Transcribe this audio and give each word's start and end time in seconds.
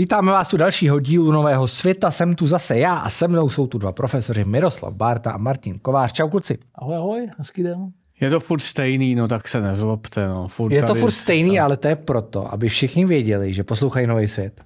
Vítáme 0.00 0.32
vás 0.32 0.54
u 0.54 0.56
dalšího 0.56 1.00
dílu 1.00 1.32
Nového 1.32 1.68
světa. 1.68 2.10
Jsem 2.10 2.34
tu 2.34 2.46
zase 2.46 2.78
já 2.78 2.94
a 2.94 3.10
se 3.10 3.28
mnou 3.28 3.48
jsou 3.48 3.66
tu 3.66 3.78
dva 3.78 3.92
profesoři 3.92 4.44
Miroslav 4.44 4.94
Bárta 4.94 5.30
a 5.30 5.36
Martin 5.36 5.78
Kovář. 5.78 6.12
Čau 6.12 6.28
kluci. 6.28 6.58
Ahoj, 6.74 6.96
ahoj, 6.96 7.28
hezký 7.38 7.62
den. 7.62 7.92
Je 8.20 8.30
to 8.30 8.40
furt 8.40 8.60
stejný, 8.60 9.14
no 9.14 9.28
tak 9.28 9.48
se 9.48 9.60
nezlobte. 9.60 10.28
No. 10.28 10.48
Furt 10.48 10.72
Je 10.72 10.82
to 10.82 10.94
furt 10.94 11.10
stejný, 11.10 11.60
ale 11.60 11.76
to 11.76 11.88
je 11.88 11.96
proto, 11.96 12.52
aby 12.52 12.68
všichni 12.68 13.06
věděli, 13.06 13.54
že 13.54 13.64
poslouchají 13.64 14.06
Nový 14.06 14.28
svět. 14.28 14.60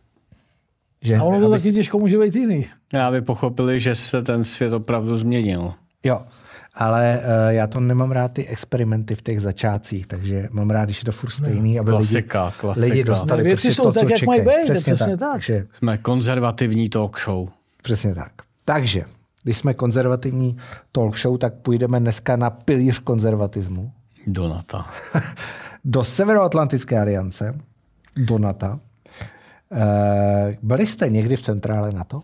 Že, 1.02 1.16
A 1.16 1.22
ono 1.22 1.40
to 1.40 1.46
aby, 1.46 1.56
taky 1.58 1.72
těžko 1.72 1.98
může 1.98 2.18
být 2.18 2.34
jiný. 2.34 2.66
Aby 3.06 3.22
pochopili, 3.22 3.80
že 3.80 3.94
se 3.94 4.22
ten 4.22 4.44
svět 4.44 4.72
opravdu 4.72 5.16
změnil. 5.16 5.72
Jo, 6.04 6.20
ale 6.74 7.20
uh, 7.20 7.52
já 7.52 7.66
to 7.66 7.80
nemám 7.80 8.10
rád 8.10 8.32
ty 8.32 8.46
experimenty 8.46 9.14
v 9.14 9.22
těch 9.22 9.40
začátcích, 9.40 10.06
takže 10.06 10.48
mám 10.52 10.70
rád, 10.70 10.84
když 10.84 10.98
je 10.98 11.04
to 11.04 11.12
furt 11.12 11.30
stejný, 11.30 11.78
aby 11.80 11.90
Klasika, 11.90 12.44
lidi, 12.44 12.56
klasika. 12.60 12.86
lidi 12.86 13.04
dostali 13.04 13.42
Ne, 13.42 13.48
věci 13.48 13.62
prostě 13.68 13.74
jsou 13.74 13.82
to, 13.82 13.92
tak, 13.92 14.08
co 14.08 14.14
jak 14.14 14.22
mají 14.22 14.40
být, 14.40 14.64
Přesně, 14.64 14.94
přesně 14.94 15.16
tak. 15.16 15.20
tak. 15.28 15.32
Takže, 15.32 15.66
Jsme 15.78 15.98
konzervativní 15.98 16.88
talk 16.88 17.20
show. 17.20 17.48
přesně 17.82 18.14
tak. 18.14 18.32
Takže, 18.64 19.04
když 19.42 19.58
jsme 19.58 19.74
konzervativní 19.74 20.56
talk 20.92 21.18
show, 21.18 21.38
tak 21.38 21.54
půjdeme 21.54 22.00
dneska 22.00 22.36
na 22.36 22.50
pilíř 22.50 22.98
konzervatismu. 22.98 23.92
Donata. 24.26 24.86
do 25.84 26.04
Severoatlantické 26.04 26.98
aliance, 27.00 27.54
do 28.16 28.38
NATO. 28.38 28.78
Eh, 29.72 30.56
Byli 30.62 30.86
jste 30.86 31.08
někdy 31.08 31.36
v 31.36 31.42
centrále 31.42 31.92
NATO, 31.92 32.20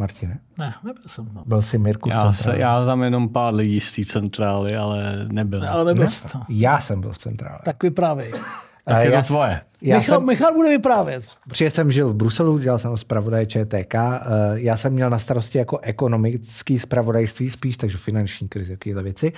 Martine? 0.00 0.38
Ne, 0.58 0.74
nebyl 0.84 1.02
jsem 1.06 1.26
tam. 1.26 1.42
Byl 1.46 1.62
jsi 1.62 1.78
Mirku 1.78 2.08
v 2.08 2.12
Já, 2.12 2.32
se, 2.32 2.36
centrále? 2.42 2.58
já 2.60 2.84
znám 2.84 3.02
jenom 3.02 3.28
pár 3.28 3.54
lidí 3.54 3.80
z 3.80 3.94
té 3.94 4.04
centrály, 4.04 4.76
ale 4.76 5.26
nebyl. 5.32 5.68
Ale 5.68 5.84
nebyl 5.84 6.10
jsem 6.10 6.30
tam. 6.30 6.44
Já 6.48 6.80
jsem 6.80 7.00
byl 7.00 7.12
v 7.12 7.18
centrále. 7.18 7.58
Tak 7.64 7.82
vyprávěj. 7.82 8.32
tak 8.84 9.04
je 9.04 9.10
já, 9.10 9.20
to 9.20 9.26
tvoje. 9.26 9.60
já 9.82 9.98
Michal, 9.98 10.18
jsem, 10.18 10.26
Michal 10.26 10.54
bude 10.54 10.68
vyprávět. 10.68 11.24
protože 11.48 11.70
jsem 11.70 11.92
žil 11.92 12.08
v 12.08 12.14
Bruselu, 12.14 12.58
dělal 12.58 12.78
jsem 12.78 12.96
zpravodaj 12.96 13.46
ČTK, 13.46 13.94
eh, 13.94 14.18
já 14.54 14.76
jsem 14.76 14.92
měl 14.92 15.10
na 15.10 15.18
starosti 15.18 15.58
jako 15.58 15.78
ekonomický 15.78 16.78
zpravodajství 16.78 17.50
spíš, 17.50 17.76
takže 17.76 17.98
finanční 17.98 18.48
krizi, 18.48 18.76
takovéhle 18.76 19.02
věci, 19.02 19.32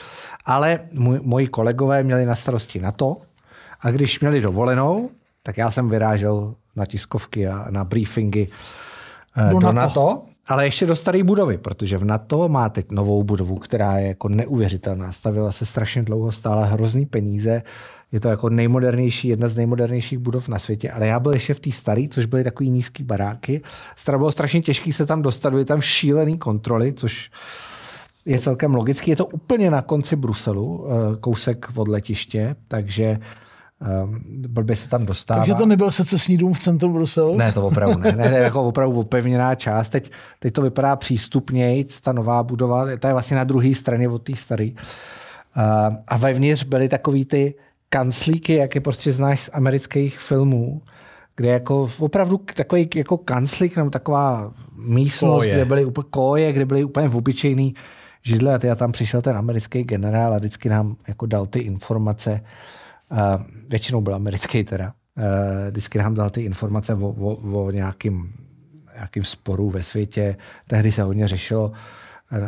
ale 0.45 0.81
můj, 0.93 1.21
moji 1.23 1.47
kolegové 1.47 2.03
měli 2.03 2.27
na 2.27 2.35
starosti 2.35 2.81
NATO 2.81 3.17
a 3.81 3.91
když 3.91 4.21
měli 4.21 4.41
dovolenou, 4.41 5.11
tak 5.43 5.59
já 5.59 5.71
jsem 5.71 5.89
vyrážel 5.89 6.55
na 6.77 6.87
tiskovky 6.87 7.49
a 7.49 7.67
na 7.71 7.85
briefingy 7.85 8.47
eh, 9.37 9.51
Do 9.53 9.59
do, 9.61 9.73
NATO. 9.73 9.81
NATO. 9.81 10.23
Ale 10.49 10.65
ještě 10.65 10.87
do 10.87 10.97
staré 10.97 11.23
budovy, 11.23 11.59
protože 11.59 11.99
v 11.99 12.05
NATO 12.05 12.49
má 12.49 12.69
teď 12.69 12.91
novou 12.91 13.23
budovu, 13.23 13.57
která 13.57 13.99
je 13.99 14.09
jako 14.09 14.29
neuvěřitelná. 14.29 15.13
Stavila 15.13 15.53
se 15.53 15.67
strašně 15.67 16.03
dlouho, 16.03 16.33
stála 16.33 16.65
hrozný 16.65 17.07
peníze. 17.07 17.63
Je 18.13 18.21
to 18.21 18.29
jako 18.29 18.49
nejmodernější, 18.49 19.29
jedna 19.29 19.49
z 19.49 19.57
nejmodernějších 19.57 20.19
budov 20.19 20.49
na 20.49 20.59
světě, 20.59 20.91
ale 20.91 21.07
já 21.07 21.21
byl 21.21 21.33
ještě 21.33 21.55
v 21.55 21.61
té 21.61 21.73
staré, 21.73 22.07
což 22.11 22.27
byly 22.27 22.45
takový 22.45 22.71
nízký 22.71 23.03
baráky. 23.03 23.63
Staré 23.97 24.19
bylo 24.19 24.33
strašně 24.33 24.61
těžké 24.61 24.93
se 24.93 25.07
tam 25.07 25.23
dostat, 25.23 25.51
byly 25.51 25.65
tam 25.65 25.81
šílený 25.81 26.39
kontroly, 26.39 26.93
což 26.93 27.31
je 28.25 28.39
celkem 28.39 28.75
logický. 28.75 29.11
Je 29.11 29.17
to 29.17 29.27
úplně 29.27 29.71
na 29.71 29.83
konci 29.83 30.17
Bruselu, 30.17 30.87
eh, 30.87 31.17
kousek 31.17 31.69
od 31.75 31.89
letiště, 31.89 32.57
takže 32.69 33.19
blbě 34.49 34.77
se 34.77 34.89
tam 34.89 35.07
dostává. 35.07 35.41
Takže 35.41 35.55
to 35.55 35.67
nebyl 35.67 35.91
secesní 35.91 36.37
dům 36.37 36.55
v 36.55 36.61
centru 36.61 36.93
Bruselu? 36.93 37.37
Ne, 37.37 37.53
to 37.53 37.67
opravdu 37.67 37.99
ne. 37.99 38.13
ne, 38.13 38.31
ne 38.31 38.39
jako 38.39 38.63
opravdu 38.69 39.01
opevněná 39.01 39.55
část. 39.55 39.89
Teď, 39.89 40.11
teď 40.39 40.55
to 40.55 40.63
vypadá 40.63 40.97
přístupněji, 40.97 41.87
ta 42.03 42.13
nová 42.13 42.43
budova, 42.43 42.87
ta 42.99 43.09
je 43.09 43.15
vlastně 43.15 43.37
na 43.37 43.45
druhé 43.45 43.75
straně 43.75 44.09
od 44.09 44.23
té 44.23 44.37
staré. 44.37 44.71
A, 45.55 45.91
a 46.09 46.17
vevnitř 46.17 46.65
byly 46.65 46.89
takový 46.89 47.25
ty 47.25 47.55
kanclíky, 47.89 48.55
jak 48.55 48.75
je 48.75 48.81
prostě 48.81 49.13
znáš 49.13 49.41
z 49.41 49.51
amerických 49.53 50.19
filmů, 50.19 50.83
kde 51.37 51.49
jako 51.49 51.91
opravdu 51.99 52.41
takový 52.55 52.89
jako 52.95 53.17
kanclík 53.17 53.77
nebo 53.77 53.91
taková 53.91 54.53
místnost, 54.77 55.43
Koje. 55.43 55.55
kde 55.55 55.65
byly 55.65 55.85
úplně 55.85 56.07
koje, 56.11 56.53
kde 56.53 56.65
byly 56.65 56.85
úplně 56.85 57.09
obyčejný 57.09 57.75
židle 58.23 58.55
a 58.55 58.73
a 58.73 58.75
tam 58.75 58.93
přišel 58.93 59.23
ten 59.23 59.37
americký 59.37 59.85
generál 59.85 60.35
a 60.35 60.39
vždycky 60.39 60.69
nám 60.69 60.97
jako 61.09 61.27
dal 61.27 61.47
ty 61.47 61.59
informace, 61.59 62.41
většinou 63.69 64.01
byl 64.01 64.15
americký 64.15 64.65
teda, 64.65 64.93
vždycky 65.71 65.99
nám 65.99 66.15
dal 66.15 66.31
ty 66.31 66.43
informace 66.43 66.95
o, 66.95 67.09
o, 67.09 67.65
o 67.65 67.71
nějakým, 67.71 68.33
nějakým 68.95 69.25
sporu 69.25 69.71
ve 69.71 69.83
světě. 69.83 70.37
Tehdy 70.67 70.93
se 70.93 71.03
hodně 71.03 71.29
řešilo 71.29 71.73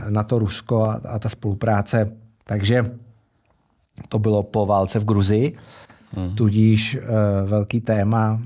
na 0.08 0.22
to 0.22 0.38
Rusko 0.38 0.84
a, 0.84 1.00
a 1.08 1.18
ta 1.18 1.28
spolupráce. 1.28 2.12
Takže 2.44 2.96
to 4.08 4.18
bylo 4.18 4.42
po 4.42 4.66
válce 4.66 4.98
v 4.98 5.04
Gruzii, 5.04 5.56
hmm. 6.12 6.36
tudíž 6.36 6.96
uh, 6.96 7.50
velký 7.50 7.80
téma. 7.80 8.42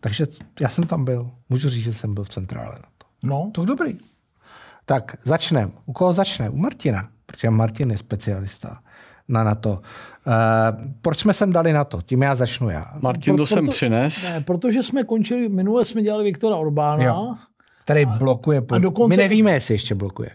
Takže 0.00 0.26
já 0.60 0.68
jsem 0.68 0.84
tam 0.84 1.04
byl. 1.04 1.30
Můžu 1.48 1.68
říct, 1.68 1.84
že 1.84 1.94
jsem 1.94 2.14
byl 2.14 2.24
v 2.24 2.28
centrále 2.28 2.74
na 2.74 2.88
to. 2.98 3.06
No, 3.24 3.50
To 3.54 3.64
dobrý. 3.64 3.98
Tak 4.84 5.16
začneme. 5.24 5.72
U 5.86 5.92
koho 5.92 6.12
začne? 6.12 6.50
U 6.50 6.56
Martina, 6.56 7.08
protože 7.26 7.50
Martin 7.50 7.90
je 7.90 7.98
specialista 7.98 8.82
na 9.32 9.44
NATO. 9.44 9.70
Uh, 9.70 9.82
proč 11.02 11.18
jsme 11.18 11.32
sem 11.32 11.52
dali 11.52 11.72
na 11.72 11.84
to? 11.84 12.02
Tím 12.02 12.22
já 12.22 12.34
začnu 12.34 12.70
já. 12.70 12.92
Martin 13.00 13.32
to 13.32 13.36
Pro- 13.36 13.46
sem 13.46 13.58
proto- 13.58 13.70
přines. 13.72 14.28
ne, 14.28 14.40
protože 14.40 14.82
jsme 14.82 15.04
končili, 15.04 15.48
minule 15.48 15.84
jsme 15.84 16.02
dělali 16.02 16.24
Viktora 16.24 16.56
Orbána. 16.56 17.04
Jo. 17.04 17.34
Který 17.84 18.06
blokuje. 18.06 18.62
a 18.70 18.78
dokonce- 18.78 19.08
My 19.16 19.22
nevíme, 19.22 19.52
jestli 19.52 19.74
ještě 19.74 19.94
blokuje. 19.94 20.30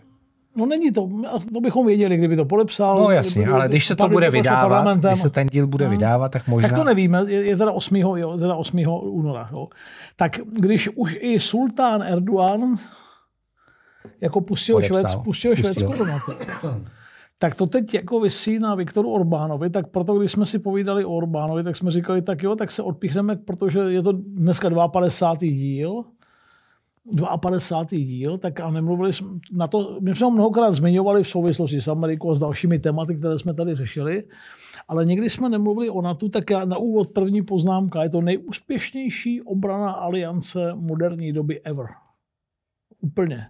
No 0.55 0.65
není 0.65 0.91
to, 0.91 1.09
to 1.53 1.59
bychom 1.61 1.85
věděli, 1.85 2.17
kdyby 2.17 2.35
to 2.35 2.45
podepsal. 2.45 2.99
No 2.99 3.11
jasně, 3.11 3.41
kdyby- 3.41 3.53
ale 3.53 3.67
když 3.67 3.85
se 3.87 3.95
to 3.95 4.09
bude 4.09 4.29
vydávat, 4.29 4.97
když 4.97 5.21
se 5.21 5.29
ten 5.29 5.47
díl 5.47 5.67
bude 5.67 5.87
vydávat, 5.87 6.31
tak 6.31 6.47
možná... 6.47 6.69
Tak 6.69 6.77
to 6.77 6.83
nevíme, 6.83 7.23
je, 7.27 7.43
je 7.45 7.57
teda 7.57 7.71
8. 7.71 7.95
Jo, 7.95 8.15
je 8.15 8.37
teda 8.39 8.55
8. 8.55 8.79
února. 9.01 9.49
Jo. 9.51 9.67
Tak 10.15 10.39
když 10.53 10.89
už 10.95 11.17
i 11.21 11.39
sultán 11.39 12.01
Erdogan 12.03 12.77
jako 14.21 14.41
pustil. 14.41 14.81
Švédsko, 14.81 15.21
pustil 15.23 15.51
Pustil. 15.51 15.73
Švédsko 15.73 15.93
do 15.97 16.05
NATO, 16.05 16.33
tak 17.37 17.55
to 17.55 17.67
teď 17.67 17.93
jako 17.93 18.19
vysí 18.19 18.59
na 18.59 18.75
Viktoru 18.75 19.11
Orbánovi, 19.11 19.69
tak 19.69 19.87
proto, 19.87 20.19
když 20.19 20.31
jsme 20.31 20.45
si 20.45 20.59
povídali 20.59 21.05
o 21.05 21.11
Orbánovi, 21.11 21.63
tak 21.63 21.75
jsme 21.75 21.91
říkali, 21.91 22.21
tak 22.21 22.43
jo, 22.43 22.55
tak 22.55 22.71
se 22.71 22.83
odpíchneme, 22.83 23.35
protože 23.35 23.79
je 23.79 24.01
to 24.01 24.11
dneska 24.11 24.87
52. 24.87 25.51
díl, 25.51 26.03
52. 27.41 28.05
díl, 28.05 28.37
tak 28.37 28.59
a 28.59 28.69
nemluvili 28.69 29.13
jsme 29.13 29.27
na 29.51 29.67
to, 29.67 29.97
my 30.01 30.15
jsme 30.15 30.25
ho 30.25 30.31
mnohokrát 30.31 30.71
zmiňovali 30.71 31.23
v 31.23 31.27
souvislosti 31.27 31.81
s 31.81 31.87
Amerikou 31.87 32.31
a 32.31 32.35
s 32.35 32.39
dalšími 32.39 32.79
tématy, 32.79 33.15
které 33.15 33.39
jsme 33.39 33.53
tady 33.53 33.75
řešili, 33.75 34.23
ale 34.87 35.05
někdy 35.05 35.29
jsme 35.29 35.49
nemluvili 35.49 35.89
o 35.89 36.01
NATO, 36.01 36.29
tak 36.29 36.49
já 36.49 36.65
na 36.65 36.77
úvod 36.77 37.11
první 37.11 37.41
poznámka, 37.41 38.03
je 38.03 38.09
to 38.09 38.21
nejúspěšnější 38.21 39.41
obrana 39.41 39.91
aliance 39.91 40.73
moderní 40.75 41.33
doby 41.33 41.61
ever. 41.61 41.85
Úplně. 43.01 43.47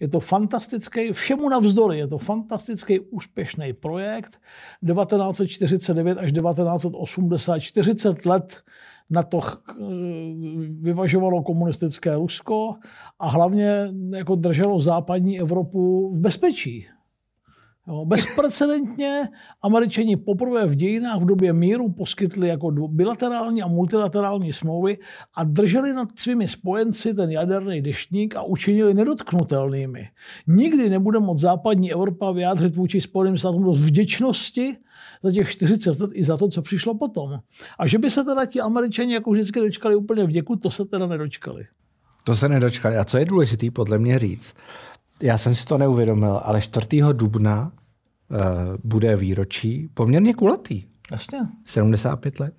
Je 0.00 0.08
to 0.08 0.20
fantastický, 0.20 1.12
všemu 1.12 1.48
navzdory, 1.48 1.98
je 1.98 2.08
to 2.08 2.18
fantastický 2.18 3.00
úspěšný 3.00 3.72
projekt. 3.72 4.40
1949 4.86 6.18
až 6.18 6.32
1980, 6.32 7.58
40 7.58 8.26
let 8.26 8.62
na 9.10 9.22
to 9.22 9.40
vyvažovalo 10.80 11.42
komunistické 11.42 12.14
Rusko 12.14 12.74
a 13.18 13.28
hlavně 13.28 13.88
jako 14.16 14.34
drželo 14.34 14.80
západní 14.80 15.40
Evropu 15.40 16.10
v 16.14 16.20
bezpečí. 16.20 16.86
Jo, 17.88 18.04
bezprecedentně 18.04 19.28
američani 19.62 20.16
poprvé 20.16 20.66
v 20.66 20.74
dějinách 20.74 21.20
v 21.20 21.24
době 21.24 21.52
míru 21.52 21.92
poskytli 21.92 22.48
jako 22.48 22.70
bilaterální 22.70 23.62
a 23.62 23.66
multilaterální 23.66 24.52
smlouvy 24.52 24.98
a 25.34 25.44
drželi 25.44 25.92
nad 25.92 26.08
svými 26.16 26.48
spojenci 26.48 27.14
ten 27.14 27.30
jaderný 27.30 27.82
deštník 27.82 28.36
a 28.36 28.42
učinili 28.42 28.94
nedotknutelnými. 28.94 30.08
Nikdy 30.46 30.90
nebude 30.90 31.18
moc 31.18 31.40
západní 31.40 31.92
Evropa 31.92 32.32
vyjádřit 32.32 32.76
vůči 32.76 33.00
Spojeným 33.00 33.38
státům 33.38 33.64
dost 33.64 33.80
vděčnosti 33.80 34.76
za 35.22 35.32
těch 35.32 35.50
40 35.50 36.00
let 36.00 36.10
i 36.14 36.24
za 36.24 36.36
to, 36.36 36.48
co 36.48 36.62
přišlo 36.62 36.94
potom. 36.94 37.38
A 37.78 37.86
že 37.86 37.98
by 37.98 38.10
se 38.10 38.24
teda 38.24 38.46
ti 38.46 38.60
američani 38.60 39.14
jako 39.14 39.30
vždycky 39.30 39.60
dočkali 39.60 39.96
úplně 39.96 40.24
vděku, 40.24 40.56
to 40.56 40.70
se 40.70 40.84
teda 40.84 41.06
nedočkali. 41.06 41.66
To 42.24 42.36
se 42.36 42.48
nedočkali. 42.48 42.96
A 42.96 43.04
co 43.04 43.18
je 43.18 43.24
důležité 43.24 43.70
podle 43.70 43.98
mě 43.98 44.18
říct, 44.18 44.54
já 45.22 45.38
jsem 45.38 45.54
si 45.54 45.64
to 45.64 45.78
neuvědomil, 45.78 46.40
ale 46.44 46.60
4. 46.60 46.86
dubna 47.12 47.72
uh, 48.30 48.38
bude 48.84 49.16
výročí 49.16 49.88
poměrně 49.94 50.34
kulatý. 50.34 50.84
Jasně. 51.12 51.38
75 51.64 52.40
let. 52.40 52.54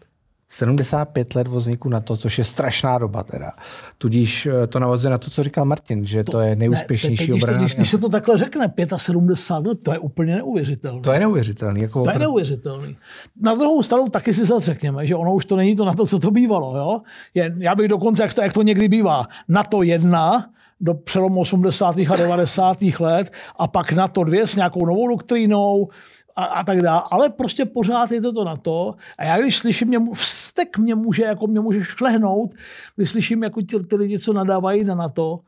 75 0.50 1.36
let 1.36 1.48
vzniku 1.48 1.90
na 1.90 2.00
to, 2.00 2.18
což 2.18 2.38
je 2.38 2.44
strašná 2.44 2.98
doba 2.98 3.24
teda. 3.24 3.52
Tudíž 3.98 4.46
eh, 4.46 4.68
to 4.68 4.80
navazuje 4.80 5.12
na 5.12 5.18
to, 5.18 5.30
co 5.30 5.44
říkal 5.44 5.66
Martin, 5.66 6.06
že 6.06 6.24
to, 6.24 6.32
to 6.32 6.40
je 6.40 6.56
nejúspěšnější 6.56 7.32
ne, 7.32 7.36
obrana. 7.36 7.58
když, 7.58 7.76
když 7.76 7.90
se 7.90 7.98
to 7.98 8.10
takhle 8.10 8.38
řekne, 8.38 8.74
75 8.98 9.68
let, 9.70 9.84
to 9.84 9.94
je 9.94 10.00
úplně 10.00 10.36
neuvěřitelné. 10.36 11.02
To 11.02 11.12
je 11.12 11.20
neuvěřitelný. 11.20 11.82
Jako 11.82 11.94
To 11.94 12.00
je 12.00 12.02
opravdu. 12.02 12.20
neuvěřitelný. 12.20 12.98
Na 13.42 13.56
druhou 13.56 13.84
stranu 13.84 14.10
taky 14.10 14.34
si 14.34 14.46
zase 14.46 14.66
řekněme, 14.66 15.08
že 15.08 15.16
ono 15.16 15.34
už 15.36 15.46
to 15.46 15.56
není 15.56 15.76
to 15.76 15.86
na 15.86 15.94
to, 15.94 16.06
co 16.06 16.20
to 16.20 16.32
bývalo. 16.32 16.78
Jo? 16.78 17.02
Je, 17.34 17.56
já 17.58 17.76
bych 17.76 17.88
dokonce, 17.88 18.24
jak 18.24 18.34
to, 18.34 18.42
jak 18.42 18.54
to 18.54 18.62
někdy 18.62 18.88
bývá, 18.88 19.28
na 19.48 19.64
to 19.64 19.84
jedna 19.84 20.50
do 20.82 20.94
přelomu 20.94 21.42
80. 21.42 21.96
a 21.98 22.16
90. 22.16 22.78
let 23.00 23.32
a 23.56 23.68
pak 23.68 23.92
na 23.92 24.08
to 24.08 24.24
dvě 24.24 24.48
s 24.48 24.56
nějakou 24.56 24.86
novou 24.86 25.08
doktrínou 25.08 25.88
a, 26.36 26.44
a 26.44 26.64
tak 26.64 26.82
dále, 26.82 27.04
ale 27.12 27.30
prostě 27.30 27.66
pořád 27.66 28.12
je 28.12 28.22
to 28.22 28.34
to 28.34 28.44
na 28.44 28.56
to. 28.56 28.96
A 29.18 29.26
já 29.26 29.38
když 29.38 29.58
slyším, 29.58 29.88
mě, 29.88 30.00
vztek 30.14 30.78
mě 30.78 30.96
může, 30.96 31.24
jako 31.24 31.48
mě 31.48 31.60
může 31.60 31.84
šlehnout, 31.84 32.52
když 32.96 33.10
slyším, 33.10 33.44
jako 33.44 33.62
ty, 33.62 33.80
ty 33.80 33.96
lidi, 33.96 34.20
co 34.20 34.34
nadávají 34.34 34.84
na 34.84 34.96
NATO, 34.96 35.40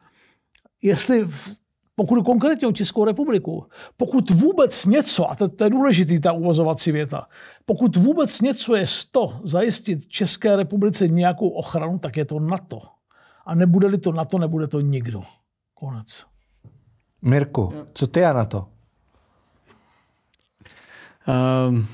jestli 0.81 1.28
pokud 1.95 2.24
konkrétně 2.24 2.68
o 2.68 2.72
Českou 2.72 3.06
republiku, 3.06 3.66
pokud 3.98 4.30
vůbec 4.30 4.86
něco, 4.86 5.31
a 5.31 5.36
to, 5.36 5.50
to 5.50 5.63
je 5.63 5.69
důležitý, 5.69 6.19
ta 6.19 6.31
uvozovací 6.31 6.92
věta, 6.92 7.28
pokud 7.66 7.98
vůbec 7.98 8.42
něco 8.42 8.75
je 8.75 8.86
z 8.86 9.06
to 9.06 9.39
zajistit 9.44 10.07
České 10.07 10.56
republice 10.56 11.07
nějakou 11.07 11.50
ochranu, 11.50 12.00
tak 12.00 12.18
je 12.18 12.25
to 12.25 12.39
NATO. 12.39 12.81
A 13.45 13.55
nebude-li 13.55 13.97
to 13.97 14.11
NATO, 14.11 14.38
nebude 14.38 14.67
to 14.67 14.79
nikdo. 14.79 15.21
Konec. 15.73 16.25
Mirku, 17.21 17.73
co 17.93 18.07
ty 18.07 18.25
a 18.25 18.33
na 18.33 18.45
to? 18.45 18.67
Um, 21.67 21.88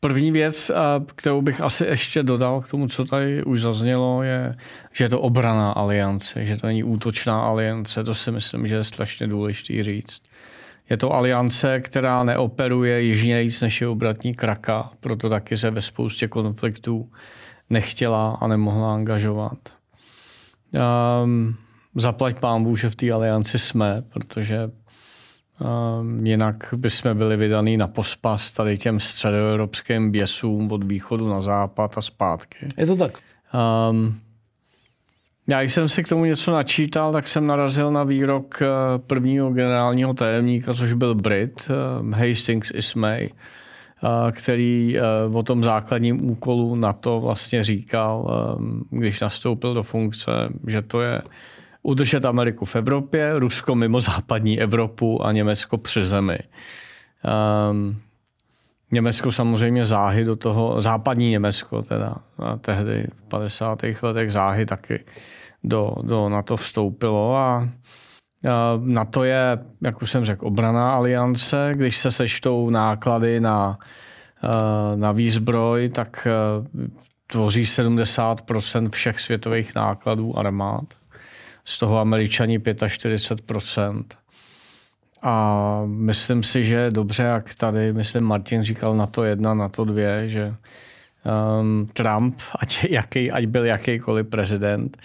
První 0.00 0.32
věc, 0.32 0.70
kterou 1.14 1.42
bych 1.42 1.60
asi 1.60 1.84
ještě 1.84 2.22
dodal 2.22 2.60
k 2.60 2.68
tomu, 2.68 2.88
co 2.88 3.04
tady 3.04 3.44
už 3.44 3.60
zaznělo, 3.60 4.22
je, 4.22 4.56
že 4.92 5.04
je 5.04 5.08
to 5.08 5.20
obraná 5.20 5.72
aliance, 5.72 6.46
že 6.46 6.56
to 6.56 6.66
není 6.66 6.84
útočná 6.84 7.40
aliance. 7.40 8.04
To 8.04 8.14
si 8.14 8.32
myslím, 8.32 8.66
že 8.66 8.74
je 8.74 8.84
strašně 8.84 9.26
důležité 9.26 9.82
říct. 9.82 10.22
Je 10.90 10.96
to 10.96 11.12
aliance, 11.12 11.80
která 11.80 12.24
neoperuje 12.24 13.02
jižnějíc 13.02 13.60
než 13.60 13.80
je 13.80 13.88
obratní 13.88 14.34
kraka, 14.34 14.90
proto 15.00 15.28
taky 15.28 15.56
se 15.56 15.70
ve 15.70 15.82
spoustě 15.82 16.28
konfliktů 16.28 17.10
nechtěla 17.70 18.38
a 18.40 18.46
nemohla 18.46 18.94
angažovat. 18.94 19.58
Um, 20.72 21.54
zaplať 21.94 22.40
pámbu, 22.40 22.76
že 22.76 22.90
v 22.90 22.96
té 22.96 23.12
alianci 23.12 23.58
jsme, 23.58 24.02
protože 24.08 24.70
Um, 26.00 26.26
jinak 26.26 26.74
bychom 26.76 27.16
byli 27.18 27.36
vydaný 27.36 27.76
na 27.76 27.86
pospas 27.86 28.52
tady 28.52 28.78
těm 28.78 29.00
středoevropským 29.00 30.10
běsům 30.10 30.72
od 30.72 30.84
východu 30.84 31.28
na 31.28 31.40
západ 31.40 31.98
a 31.98 32.02
zpátky. 32.02 32.68
Je 32.76 32.86
to 32.86 32.96
tak? 32.96 33.12
Um, 33.90 34.20
já 35.46 35.60
když 35.60 35.72
jsem 35.72 35.88
si 35.88 36.02
k 36.02 36.08
tomu 36.08 36.24
něco 36.24 36.52
načítal, 36.52 37.12
tak 37.12 37.28
jsem 37.28 37.46
narazil 37.46 37.90
na 37.90 38.04
výrok 38.04 38.62
eh, 38.62 38.66
prvního 38.98 39.50
generálního 39.50 40.14
tajemníka, 40.14 40.74
což 40.74 40.92
byl 40.92 41.14
Brit, 41.14 41.70
eh, 41.70 42.28
Hastings 42.28 42.72
Ismay, 42.74 43.28
který 44.32 44.96
o 45.32 45.42
tom 45.42 45.64
základním 45.64 46.30
úkolu 46.30 46.74
na 46.74 46.92
to 46.92 47.20
vlastně 47.20 47.64
říkal, 47.64 48.30
když 48.90 49.20
nastoupil 49.20 49.74
do 49.74 49.82
funkce, 49.82 50.30
že 50.66 50.82
to 50.82 51.00
je 51.00 51.22
udržet 51.82 52.24
Ameriku 52.24 52.64
v 52.64 52.76
Evropě, 52.76 53.32
Rusko 53.38 53.74
mimo 53.74 54.00
západní 54.00 54.60
Evropu 54.60 55.26
a 55.26 55.32
Německo 55.32 55.78
při 55.78 56.04
zemi. 56.04 56.38
Německo 58.90 59.32
samozřejmě 59.32 59.86
záhy 59.86 60.24
do 60.24 60.36
toho, 60.36 60.80
západní 60.80 61.30
Německo 61.30 61.82
teda, 61.82 62.14
a 62.38 62.56
tehdy 62.56 63.06
v 63.14 63.22
50. 63.28 63.82
letech 64.02 64.32
záhy 64.32 64.66
taky 64.66 65.04
do, 65.64 65.94
do 66.02 66.28
NATO 66.28 66.56
vstoupilo 66.56 67.36
a 67.36 67.68
na 68.84 69.04
to 69.04 69.24
je, 69.24 69.58
jak 69.80 70.02
už 70.02 70.10
jsem 70.10 70.24
řekl, 70.24 70.46
obraná 70.46 70.92
aliance. 70.92 71.72
Když 71.74 71.96
se 71.96 72.10
sečtou 72.10 72.70
náklady 72.70 73.40
na, 73.40 73.78
na 74.96 75.12
výzbroj, 75.12 75.88
tak 75.88 76.28
tvoří 77.26 77.62
70% 77.62 78.90
všech 78.90 79.20
světových 79.20 79.74
nákladů 79.74 80.38
armád 80.38 80.84
z 81.64 81.78
toho 81.78 81.98
američani 81.98 82.58
45%. 82.58 84.04
A 85.22 85.82
myslím 85.86 86.42
si, 86.42 86.64
že 86.64 86.90
dobře, 86.90 87.22
jak 87.22 87.54
tady, 87.54 87.92
myslím, 87.92 88.24
Martin 88.24 88.62
říkal 88.62 88.96
na 88.96 89.06
to 89.06 89.24
jedna, 89.24 89.54
na 89.54 89.68
to 89.68 89.84
dvě, 89.84 90.28
že 90.28 90.54
um, 91.60 91.88
Trump, 91.92 92.40
ať, 92.58 92.86
jaký, 92.90 93.30
ať 93.30 93.46
byl 93.46 93.64
jakýkoliv 93.64 94.26
prezident, 94.26 94.96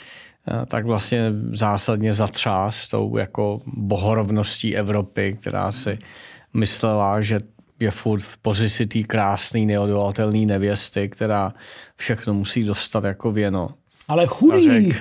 tak 0.66 0.86
vlastně 0.86 1.32
zásadně 1.52 2.14
zatřás 2.14 2.88
tou 2.88 3.18
jako 3.18 3.62
bohorovností 3.68 4.76
Evropy, 4.76 5.38
která 5.42 5.72
si 5.72 5.98
myslela, 6.54 7.22
že 7.22 7.40
je 7.80 7.92
furt 7.92 8.22
v 8.22 8.38
pozici 8.38 8.86
té 8.86 9.04
krásné, 9.04 9.60
neodolatelné 9.60 10.46
nevěsty, 10.46 11.10
která 11.10 11.54
všechno 11.96 12.34
musí 12.34 12.64
dostat 12.64 13.04
jako 13.04 13.32
věno. 13.32 13.70
Ale 14.08 14.28
chudý 14.28 14.94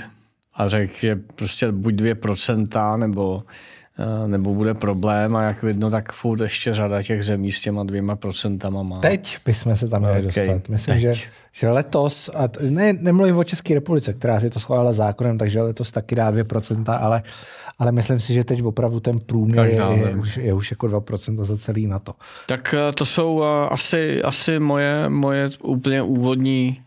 a 0.54 0.68
řekl, 0.68 0.92
že 0.96 1.16
prostě 1.16 1.72
buď 1.72 1.94
2% 1.94 2.96
nebo, 2.96 3.42
eh, 3.42 3.81
nebo 4.26 4.54
bude 4.54 4.74
problém 4.74 5.36
a 5.36 5.42
jak 5.42 5.62
vidno, 5.62 5.90
tak 5.90 6.12
furt 6.12 6.40
ještě 6.40 6.74
řada 6.74 7.02
těch 7.02 7.24
zemí 7.24 7.52
s 7.52 7.60
těma 7.60 7.84
dvěma 7.84 8.16
procentama 8.16 8.82
má. 8.82 9.00
Teď 9.00 9.38
bychom 9.46 9.76
se 9.76 9.88
tam 9.88 10.00
měli 10.00 10.26
okay, 10.26 10.46
dostat. 10.46 10.68
Myslím, 10.68 10.98
že, 10.98 11.12
že 11.52 11.70
letos, 11.70 12.30
a 12.34 12.48
ne, 12.60 12.92
nemluvím 12.92 13.36
o 13.36 13.44
České 13.44 13.74
republice, 13.74 14.12
která 14.12 14.40
si 14.40 14.50
to 14.50 14.60
schválila 14.60 14.92
zákonem, 14.92 15.38
takže 15.38 15.62
letos 15.62 15.90
taky 15.90 16.14
dá 16.14 16.32
2%, 16.32 16.98
ale, 17.00 17.22
ale 17.78 17.92
myslím 17.92 18.20
si, 18.20 18.34
že 18.34 18.44
teď 18.44 18.62
opravdu 18.62 19.00
ten 19.00 19.20
průměr 19.20 19.66
je, 19.66 19.80
je, 19.92 20.14
už, 20.14 20.36
je 20.36 20.54
už 20.54 20.70
jako 20.70 20.86
2% 20.86 21.44
za 21.44 21.56
celý 21.56 21.86
na 21.86 21.98
to. 21.98 22.14
Tak 22.46 22.74
eh, 22.74 22.92
to 22.92 23.04
jsou 23.04 23.42
eh, 23.42 23.68
asi, 23.68 24.22
asi 24.22 24.58
moje, 24.58 25.08
moje 25.08 25.48
úplně 25.62 26.02
úvodní 26.02 26.82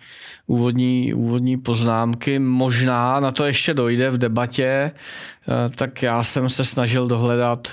úvodní, 0.48 1.14
úvodní 1.14 1.58
poznámky. 1.58 2.40
Možná 2.40 3.20
na 3.20 3.32
to 3.32 3.46
ještě 3.46 3.74
dojde 3.74 4.10
v 4.10 4.18
debatě, 4.18 4.92
eh, 4.92 5.70
tak 5.76 6.04
já 6.04 6.24
jsem 6.24 6.50
se 6.50 6.64
snažil 6.64 7.08
dohledat 7.08 7.68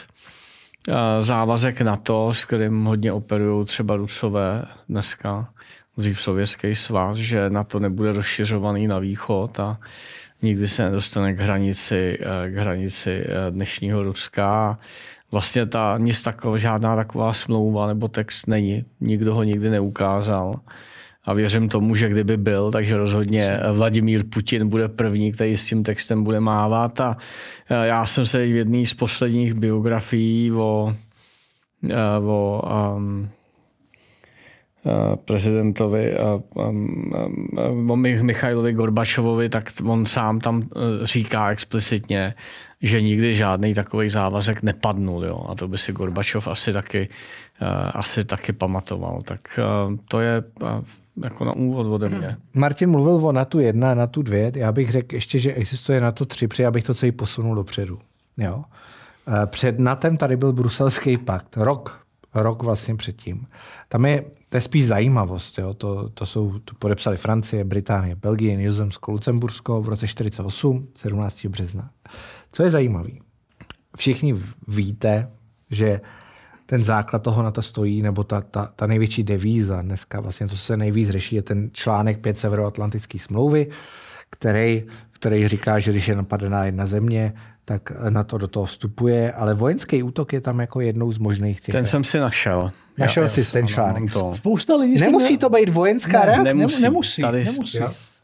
eh, 0.88 1.22
závazek 1.22 1.80
na 1.80 1.96
to, 1.96 2.34
s 2.34 2.44
kterým 2.44 2.84
hodně 2.84 3.12
operují 3.12 3.66
třeba 3.66 3.96
Rusové 3.96 4.64
dneska, 4.88 5.48
dřív 5.96 6.20
Sovětský 6.20 6.74
svaz, 6.74 7.16
že 7.16 7.50
na 7.50 7.64
to 7.64 7.78
nebude 7.78 8.12
rozšiřovaný 8.12 8.86
na 8.86 8.98
východ 8.98 9.60
a 9.60 9.78
nikdy 10.42 10.68
se 10.68 10.84
nedostane 10.84 11.34
k 11.34 11.40
hranici, 11.40 12.18
eh, 12.20 12.50
k 12.50 12.56
hranici 12.56 13.24
dnešního 13.50 14.02
Ruska. 14.02 14.78
Vlastně 15.32 15.66
ta 15.66 15.94
nic 15.98 16.22
taková, 16.22 16.56
žádná 16.56 16.96
taková 16.96 17.32
smlouva 17.32 17.86
nebo 17.86 18.08
text 18.08 18.46
není. 18.46 18.84
Nikdo 19.00 19.34
ho 19.34 19.42
nikdy 19.42 19.70
neukázal 19.70 20.60
a 21.24 21.32
věřím 21.32 21.68
tomu, 21.68 21.94
že 21.94 22.08
kdyby 22.08 22.36
byl, 22.36 22.70
takže 22.70 22.96
rozhodně 22.96 23.60
Vladimír 23.72 24.24
Putin 24.24 24.68
bude 24.68 24.88
první, 24.88 25.32
který 25.32 25.56
s 25.56 25.66
tím 25.66 25.82
textem 25.82 26.24
bude 26.24 26.40
mávat 26.40 27.00
a 27.00 27.16
e, 27.70 27.86
já 27.86 28.06
jsem 28.06 28.26
se 28.26 28.46
v 28.46 28.54
jedné 28.54 28.86
z 28.86 28.94
posledních 28.94 29.54
biografií 29.54 30.52
o, 30.52 30.94
e, 31.88 32.18
o 32.18 32.62
um, 32.96 33.28
prezidentovi 35.24 36.14
um, 36.54 37.12
um, 37.70 37.90
o 37.90 37.96
Michailovi 37.96 38.72
Gorbačovovi, 38.72 39.48
tak 39.48 39.72
on 39.84 40.06
sám 40.06 40.40
tam 40.40 40.68
říká 41.02 41.50
explicitně, 41.50 42.34
že 42.80 43.00
nikdy 43.00 43.34
žádný 43.34 43.74
takový 43.74 44.08
závazek 44.08 44.62
nepadnul. 44.62 45.24
Jo? 45.24 45.46
A 45.48 45.54
to 45.54 45.68
by 45.68 45.78
si 45.78 45.92
Gorbačov 45.92 46.48
asi 46.48 46.72
taky, 46.72 47.08
asi 47.94 48.24
taky 48.24 48.52
pamatoval. 48.52 49.22
Tak 49.22 49.60
to 50.08 50.20
je 50.20 50.42
jako 51.16 51.44
na 51.44 51.52
úvod 51.52 51.86
ode 51.86 52.08
mě. 52.08 52.36
Martin 52.54 52.90
mluvil 52.90 53.26
o 53.26 53.32
NATO 53.32 53.60
1 53.60 53.90
a 53.90 53.94
NATO 53.94 54.22
2. 54.22 54.36
Já 54.56 54.72
bych 54.72 54.90
řekl 54.90 55.14
ještě, 55.14 55.38
že 55.38 55.54
existuje 55.54 56.00
NATO 56.00 56.26
3, 56.26 56.48
protože 56.48 56.66
abych 56.66 56.84
to 56.84 56.94
celý 56.94 57.12
posunul 57.12 57.54
dopředu. 57.54 57.98
Jo? 58.36 58.64
Eh, 59.28 59.46
před 59.46 59.78
NATem 59.78 60.16
tady 60.16 60.36
byl 60.36 60.52
bruselský 60.52 61.18
pakt. 61.18 61.56
Rok. 61.56 62.06
Rok 62.34 62.62
vlastně 62.62 62.96
předtím. 62.96 63.46
Tam 63.88 64.06
je, 64.06 64.24
to 64.48 64.56
je 64.56 64.60
spíš 64.60 64.86
zajímavost. 64.86 65.58
Jo? 65.58 65.74
To, 65.74 66.08
to, 66.08 66.26
jsou, 66.26 66.58
to 66.58 66.74
podepsali 66.78 67.16
Francie, 67.16 67.64
Británie, 67.64 68.16
Belgie, 68.16 68.56
Nizozemsko, 68.56 69.12
Lucembursko 69.12 69.82
v 69.82 69.88
roce 69.88 70.08
48, 70.08 70.88
17. 70.94 71.46
března. 71.46 71.90
Co 72.52 72.62
je 72.62 72.70
zajímavé? 72.70 73.10
Všichni 73.96 74.34
víte, 74.68 75.30
že 75.70 76.00
ten 76.72 76.84
základ 76.84 77.22
toho 77.22 77.42
na 77.42 77.50
to 77.50 77.62
stojí, 77.62 78.02
nebo 78.02 78.24
ta, 78.24 78.40
ta, 78.40 78.70
ta 78.76 78.86
největší 78.86 79.22
devíza 79.22 79.82
dneska, 79.82 80.20
vlastně 80.20 80.48
to 80.48 80.56
se 80.56 80.76
nejvíc 80.76 81.10
řeší, 81.10 81.36
je 81.36 81.42
ten 81.42 81.70
článek 81.72 82.18
5 82.18 82.38
Severoatlantické 82.38 83.18
smlouvy, 83.18 83.66
který, 84.30 84.84
který 85.12 85.48
říká, 85.48 85.78
že 85.78 85.90
když 85.90 86.08
je 86.08 86.16
napadená 86.16 86.64
jedna 86.64 86.86
země, 86.86 87.32
tak 87.64 87.92
na 88.08 88.22
to 88.22 88.38
do 88.38 88.48
toho 88.48 88.66
vstupuje, 88.66 89.32
ale 89.32 89.54
vojenský 89.54 90.02
útok 90.02 90.32
je 90.32 90.40
tam 90.40 90.60
jako 90.60 90.80
jednou 90.80 91.12
z 91.12 91.18
možných 91.18 91.60
těch. 91.60 91.72
Ten 91.72 91.86
jsem 91.86 92.04
si 92.04 92.18
našel. 92.18 92.70
Našel 92.98 93.28
jsi 93.28 93.52
ten 93.52 93.66
článek. 93.66 94.12
To. 94.12 94.34
Spousta 94.34 94.76
lidí 94.76 95.00
Nemusí 95.00 95.38
to 95.38 95.50
být 95.50 95.68
vojenská 95.68 96.20
ne, 96.20 96.26
reakce? 96.26 96.54
Nemusí. 96.54 96.82
nemusí. 96.82 97.22
Tady, 97.22 97.44
nemusí. 97.44 97.78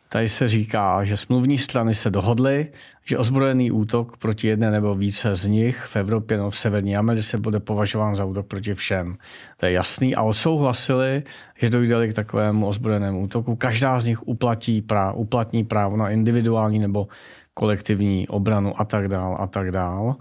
Tady 0.09 0.29
se 0.29 0.49
říká, 0.49 1.05
že 1.05 1.17
smluvní 1.17 1.59
strany 1.59 1.95
se 1.95 2.11
dohodly, 2.11 2.67
že 3.05 3.19
ozbrojený 3.19 3.71
útok 3.71 4.17
proti 4.17 4.47
jedné 4.47 4.71
nebo 4.71 4.95
více 4.95 5.37
z 5.37 5.47
nich 5.47 5.79
v 5.79 5.97
Evropě 5.97 6.37
nebo 6.37 6.51
v 6.51 6.59
Severní 6.59 6.97
Americe 6.97 7.39
bude 7.39 7.61
považován 7.61 8.17
za 8.17 8.25
útok 8.25 8.47
proti 8.47 8.75
všem. 8.75 9.17
To 9.57 9.67
je 9.67 9.73
jasný 9.73 10.15
a 10.15 10.23
odsouhlasili, 10.23 11.23
že 11.57 11.71
dojde 11.71 12.09
k 12.09 12.15
takovému 12.15 12.67
ozbrojenému 12.67 13.23
útoku. 13.23 13.57
Každá 13.57 14.01
z 14.01 14.05
nich 14.05 14.29
uplatí 14.29 14.83
práv, 14.83 15.15
uplatní 15.17 15.65
právo 15.65 15.97
na 15.97 16.11
individuální 16.11 16.79
nebo 16.79 17.09
kolektivní 17.55 18.29
obranu 18.29 18.81
a 18.81 18.85
tak 18.85 19.09
dál 19.09 19.37
a 19.41 19.47
tak 19.47 19.71
dál. 19.71 20.17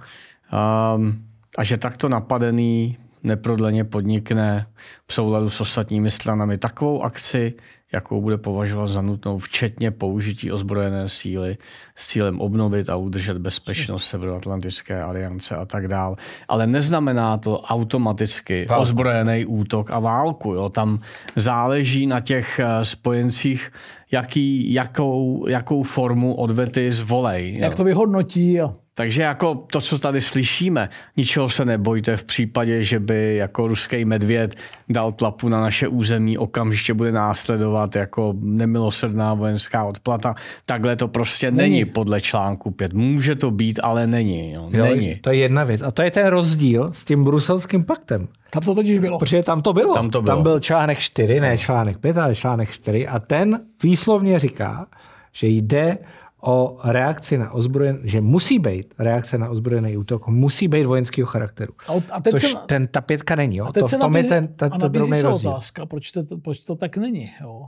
Um, 0.96 1.24
a 1.58 1.64
že 1.64 1.78
takto 1.78 2.10
napadený 2.10 2.98
neprodleně 3.24 3.84
podnikne 3.84 4.68
v 5.08 5.14
souladu 5.14 5.50
s 5.50 5.62
ostatními 5.62 6.10
stranami 6.10 6.58
takovou 6.58 7.04
akci, 7.04 7.54
jakou 7.94 8.22
bude 8.22 8.38
považovat 8.38 8.88
za 8.88 9.02
nutnou, 9.02 9.38
včetně 9.38 9.92
použití 9.92 10.52
ozbrojené 10.52 11.10
síly 11.10 11.58
s 11.96 12.08
cílem 12.08 12.42
obnovit 12.42 12.90
a 12.90 12.96
udržet 12.96 13.38
bezpečnost 13.38 14.08
Severoatlantické 14.08 15.02
aliance 15.02 15.56
a 15.56 15.66
tak 15.66 15.88
dál. 15.88 16.16
Ale 16.48 16.68
neznamená 16.68 17.38
to 17.38 17.62
automaticky 17.62 18.66
válku. 18.70 18.82
ozbrojený 18.82 19.46
útok 19.46 19.92
a 19.92 20.00
válku. 20.00 20.54
Jo. 20.54 20.70
Tam 20.70 21.00
záleží 21.36 22.08
na 22.08 22.20
těch 22.20 22.60
eh, 22.60 22.86
spojencích, 22.86 23.72
jaký, 24.12 24.74
jakou, 24.74 25.48
jakou 25.48 25.84
formu 25.84 26.34
odvety 26.34 26.92
zvolej. 26.92 27.54
Jo. 27.54 27.62
Jak 27.62 27.76
to 27.76 27.84
vyhodnotí. 27.84 28.54
Jo. 28.54 28.76
Takže 28.98 29.22
jako 29.22 29.56
to, 29.56 29.82
co 29.82 30.00
tady 30.00 30.22
slyšíme, 30.22 30.90
ničeho 31.18 31.50
se 31.50 31.66
nebojte 31.66 32.18
v 32.18 32.24
případě, 32.24 32.84
že 32.84 33.00
by 33.00 33.36
jako 33.36 33.68
ruský 33.68 34.06
medvěd 34.06 34.56
dal 34.90 35.12
tlapu 35.12 35.50
na 35.50 35.62
naše 35.62 35.88
území, 35.88 36.38
okamžitě 36.38 36.94
bude 36.94 37.12
následovat 37.12 37.96
jako 37.96 38.34
nemilosrdná 38.40 39.34
vojenská 39.34 39.86
odplata. 39.86 40.36
Takhle 40.66 40.96
to 40.96 41.08
prostě 41.08 41.52
není, 41.52 41.70
není 41.70 41.86
podle 41.86 42.22
článku 42.22 42.72
5. 42.72 42.94
Může 42.94 43.36
to 43.36 43.52
být, 43.52 43.80
ale 43.84 44.08
není. 44.08 44.52
Jo. 44.52 44.70
Jo, 44.72 44.86
není. 44.86 45.16
To 45.16 45.30
je 45.30 45.36
jedna 45.36 45.64
věc. 45.64 45.82
A 45.82 45.92
to 45.92 46.02
je 46.02 46.12
ten 46.12 46.28
rozdíl 46.28 46.92
s 46.94 47.06
tím 47.06 47.24
bruselským 47.24 47.84
paktem. 47.84 48.28
Tam 48.50 48.62
to 48.62 48.76
totiž 48.76 49.00
bylo. 49.00 49.20
Protože 49.20 49.44
tam 49.44 49.62
to 49.62 49.74
bylo. 49.74 49.94
Tam, 49.94 50.10
to 50.10 50.22
bylo. 50.22 50.36
tam 50.36 50.44
byl 50.44 50.60
článek 50.60 51.00
4, 51.00 51.40
ne 51.40 51.58
článek 51.58 51.98
5, 51.98 52.18
ale 52.18 52.36
článek 52.36 52.70
4. 52.70 53.08
A 53.08 53.20
ten 53.20 53.60
výslovně 53.84 54.40
říká, 54.40 54.88
že 55.34 55.48
jde 55.48 55.98
o 56.42 56.80
reakci 56.84 57.38
na 57.38 57.52
ozbrojený, 57.52 58.00
že 58.04 58.22
musí 58.22 58.60
být 58.60 58.94
reakce 59.00 59.38
na 59.38 59.50
ozbrojený 59.50 59.98
útok, 59.98 60.28
musí 60.28 60.68
být 60.68 60.86
vojenského 60.86 61.26
charakteru. 61.26 61.74
A, 61.88 61.94
a 62.12 62.22
teď 62.22 62.32
Což 62.32 62.52
se, 62.52 62.58
ten, 62.68 62.88
ta 62.88 63.02
pětka 63.02 63.36
není. 63.36 63.58
Jo? 63.58 63.66
A 63.66 63.72
teď 63.72 63.82
to, 63.82 63.88
se 63.88 63.98
nabízí, 63.98 64.24
je 64.24 64.30
ten, 64.30 64.48
ten, 64.48 64.74
a 64.74 64.78
ten 64.78 64.92
drobný 64.92 65.22
rozdíl. 65.22 65.50
otázka, 65.50 65.86
proč 65.86 66.12
to, 66.12 66.24
proč 66.38 66.60
to 66.60 66.76
tak 66.76 66.98
není. 66.98 67.32
Jo? 67.42 67.66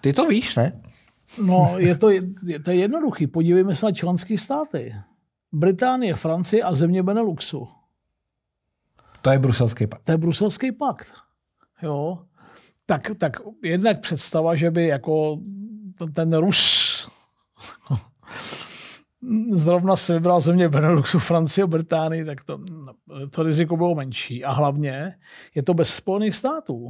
Ty 0.00 0.12
to 0.12 0.26
víš, 0.26 0.56
ne? 0.56 0.80
No, 1.46 1.74
je 1.76 1.96
to, 1.96 2.10
je, 2.10 2.22
to 2.64 2.70
je 2.70 2.76
jednoduchý. 2.76 3.26
Podívejme 3.26 3.74
se 3.74 3.86
na 3.86 3.92
členské 3.92 4.38
státy. 4.38 4.94
Británie, 5.52 6.14
Francie 6.14 6.62
a 6.62 6.74
země 6.74 7.02
Beneluxu. 7.02 7.68
To 9.22 9.30
je 9.30 9.38
bruselský 9.38 9.86
pakt. 9.86 10.02
To 10.04 10.12
je 10.12 10.18
bruselský 10.18 10.72
pakt. 10.72 11.12
Jo. 11.82 12.18
Tak, 12.86 13.10
tak 13.18 13.36
jednak 13.62 14.00
představa, 14.00 14.54
že 14.54 14.70
by 14.70 14.86
jako 14.86 15.38
ten 16.14 16.32
Rus 16.32 16.89
zrovna 19.52 19.96
se 19.96 20.14
vybral 20.14 20.40
země 20.40 20.68
Beneluxu, 20.68 21.18
Francie 21.18 21.64
a 21.64 21.66
Británii, 21.66 22.24
tak 22.24 22.44
to, 22.44 22.58
to 23.30 23.42
riziko 23.42 23.76
bylo 23.76 23.94
menší. 23.94 24.44
A 24.44 24.52
hlavně 24.52 25.14
je 25.54 25.62
to 25.62 25.74
bez 25.74 25.94
Spojených 25.94 26.34
států. 26.34 26.88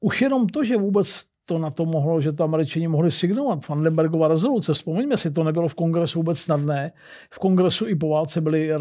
Už 0.00 0.22
jenom 0.22 0.46
to, 0.46 0.64
že 0.64 0.76
vůbec 0.76 1.24
to 1.44 1.58
na 1.58 1.70
to 1.70 1.84
mohlo, 1.84 2.20
že 2.20 2.32
to 2.32 2.44
američani 2.44 2.88
mohli 2.88 3.10
signovat. 3.10 3.68
Vandenbergova 3.68 4.28
rezoluce, 4.28 4.74
vzpomeňme 4.74 5.16
si, 5.16 5.30
to 5.30 5.44
nebylo 5.44 5.68
v 5.68 5.74
kongresu 5.74 6.18
vůbec 6.18 6.38
snadné. 6.38 6.92
V 7.30 7.38
kongresu 7.38 7.86
i 7.86 7.94
po 7.94 8.08
válce 8.08 8.40
byly 8.40 8.76
uh, 8.76 8.80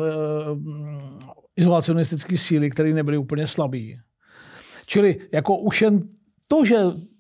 izolacionistické 1.56 2.38
síly, 2.38 2.70
které 2.70 2.94
nebyly 2.94 3.18
úplně 3.18 3.48
slabé. 3.48 3.88
Čili 4.86 5.20
jako 5.32 5.58
už 5.58 5.82
jen 5.82 6.00
to, 6.48 6.66
že 6.66 6.78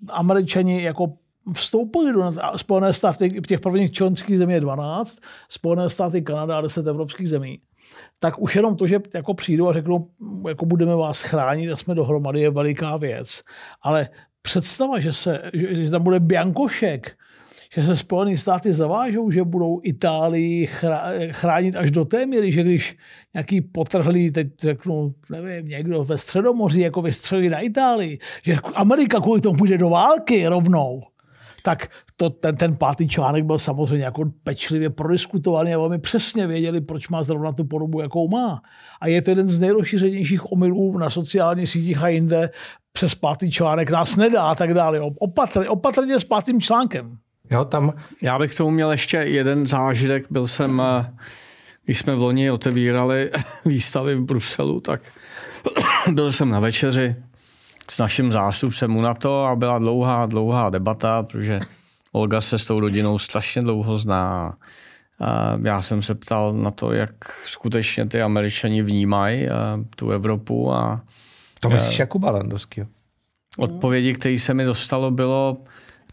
američani 0.10 0.84
jako 0.84 1.14
vstoupili 1.54 2.14
do 2.14 2.34
Spojené 2.56 2.94
státy, 2.94 3.42
těch 3.48 3.60
prvních 3.60 3.92
členských 3.92 4.38
zemí 4.38 4.54
je 4.54 4.60
12, 4.60 5.20
Spojené 5.50 5.90
státy, 5.90 6.22
Kanada 6.22 6.58
a 6.58 6.62
10 6.62 6.88
evropských 6.88 7.30
zemí, 7.30 7.62
tak 8.20 8.42
už 8.42 8.56
jenom 8.56 8.76
to, 8.76 8.88
že 8.88 9.00
jako 9.14 9.34
přijdou 9.34 9.70
a 9.70 9.74
řeknou, 9.74 10.08
jako 10.48 10.66
budeme 10.66 10.96
vás 10.96 11.22
chránit 11.22 11.72
a 11.72 11.78
jsme 11.78 11.96
dohromady, 11.96 12.42
je 12.42 12.50
veliká 12.50 12.98
věc. 12.98 13.42
Ale 13.82 14.10
představa, 14.42 15.00
že, 15.00 15.14
se, 15.14 15.42
že, 15.54 15.76
že 15.76 15.92
tam 15.92 16.04
bude 16.04 16.20
Biankošek, 16.20 17.18
že 17.76 17.84
se 17.84 17.98
Spojené 17.98 18.38
státy 18.38 18.74
zavážou, 18.74 19.32
že 19.32 19.44
budou 19.44 19.80
Itálii 19.84 20.70
chránit 21.32 21.76
až 21.76 21.92
do 21.92 22.06
té 22.06 22.26
míry, 22.26 22.52
že 22.52 22.64
když 22.64 22.98
nějaký 23.34 23.62
potrhlý, 23.62 24.32
teď 24.32 24.48
řeknu, 24.62 25.14
nevím, 25.30 25.68
někdo 25.68 26.04
ve 26.04 26.18
Středomoří 26.18 26.80
jako 26.80 27.02
vystřelí 27.02 27.50
na 27.50 27.60
Itálii, 27.60 28.20
že 28.44 28.56
Amerika 28.76 29.20
kvůli 29.20 29.42
tomu 29.42 29.58
půjde 29.58 29.78
do 29.78 29.90
války 29.90 30.48
rovnou 30.48 31.04
tak 31.62 31.88
to, 32.16 32.30
ten, 32.30 32.56
ten 32.56 32.76
pátý 32.76 33.08
článek 33.08 33.46
byl 33.46 33.60
samozřejmě 33.60 34.06
jako 34.06 34.32
pečlivě 34.44 34.90
prodiskutovaný 34.90 35.74
a 35.74 35.78
velmi 35.78 36.00
přesně 36.00 36.48
věděli, 36.48 36.82
proč 36.82 37.10
má 37.10 37.24
zrovna 37.24 37.52
tu 37.52 37.64
podobu, 37.64 38.02
jakou 38.02 38.28
má. 38.28 38.62
A 39.02 39.08
je 39.08 39.22
to 39.22 39.32
jeden 39.32 39.50
z 39.50 39.60
nejrozšířenějších 39.60 40.52
omylů 40.52 40.98
na 40.98 41.10
sociálních 41.10 41.70
sítích 41.70 42.04
a 42.04 42.08
jinde 42.08 42.50
přes 42.92 43.16
pátý 43.16 43.52
článek 43.52 43.92
nás 43.92 44.18
nedá 44.18 44.44
a 44.44 44.56
tak 44.56 44.74
dále. 44.74 45.02
Opatrně, 45.20 45.70
opatrně 45.70 46.20
s 46.20 46.24
pátým 46.24 46.62
článkem. 46.62 47.18
Jo, 47.52 47.66
tam... 47.66 47.94
Já 48.22 48.40
bych 48.40 48.56
tomu 48.56 48.72
měl 48.72 48.92
ještě 48.92 49.18
jeden 49.18 49.68
zážitek. 49.68 50.26
Byl 50.30 50.48
jsem, 50.48 50.82
eh, 50.82 51.14
když 51.86 52.00
jsme 52.00 52.16
v 52.16 52.20
loni 52.20 52.52
otevírali 52.52 53.32
výstavy 53.66 54.16
v 54.16 54.24
Bruselu, 54.24 54.80
tak 54.80 55.02
byl 56.12 56.32
jsem 56.32 56.50
na 56.50 56.60
večeři 56.60 57.16
s 57.92 57.98
naším 57.98 58.32
zástupcem 58.32 59.06
to 59.20 59.46
a 59.46 59.56
byla 59.56 59.80
dlouhá, 59.80 60.26
dlouhá 60.26 60.70
debata, 60.70 61.24
protože 61.24 61.60
Olga 62.12 62.42
se 62.42 62.58
s 62.58 62.66
tou 62.66 62.80
rodinou 62.80 63.20
strašně 63.20 63.62
dlouho 63.62 63.98
zná. 63.98 64.54
A 65.20 65.58
já 65.64 65.82
jsem 65.82 66.02
se 66.02 66.16
ptal 66.16 66.54
na 66.54 66.72
to, 66.72 66.92
jak 66.92 67.12
skutečně 67.46 68.06
ty 68.06 68.22
američani 68.22 68.82
vnímají 68.82 69.48
tu 69.96 70.12
Evropu. 70.12 70.74
A, 70.74 71.02
to 71.60 71.70
myslíš 71.70 72.00
Jakuba 72.00 72.32
Landovského? 72.32 72.88
Odpovědi, 73.58 74.14
které 74.14 74.40
se 74.40 74.54
mi 74.54 74.66
dostalo, 74.66 75.12
bylo, 75.12 75.58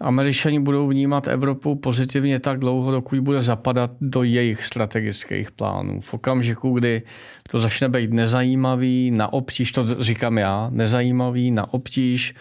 Američani 0.00 0.60
budou 0.60 0.88
vnímat 0.88 1.28
Evropu 1.28 1.74
pozitivně 1.74 2.40
tak 2.40 2.58
dlouho, 2.58 2.90
dokud 2.90 3.20
bude 3.20 3.42
zapadat 3.42 3.90
do 4.00 4.22
jejich 4.22 4.64
strategických 4.64 5.50
plánů. 5.50 6.00
V 6.00 6.14
okamžiku, 6.14 6.72
kdy 6.72 7.02
to 7.50 7.58
začne 7.58 7.88
být 7.88 8.12
nezajímavý, 8.12 9.10
na 9.10 9.32
obtíž, 9.32 9.72
to 9.72 10.02
říkám 10.02 10.38
já, 10.38 10.70
nezajímavý, 10.72 11.50
na 11.50 11.74
obtíž, 11.74 12.34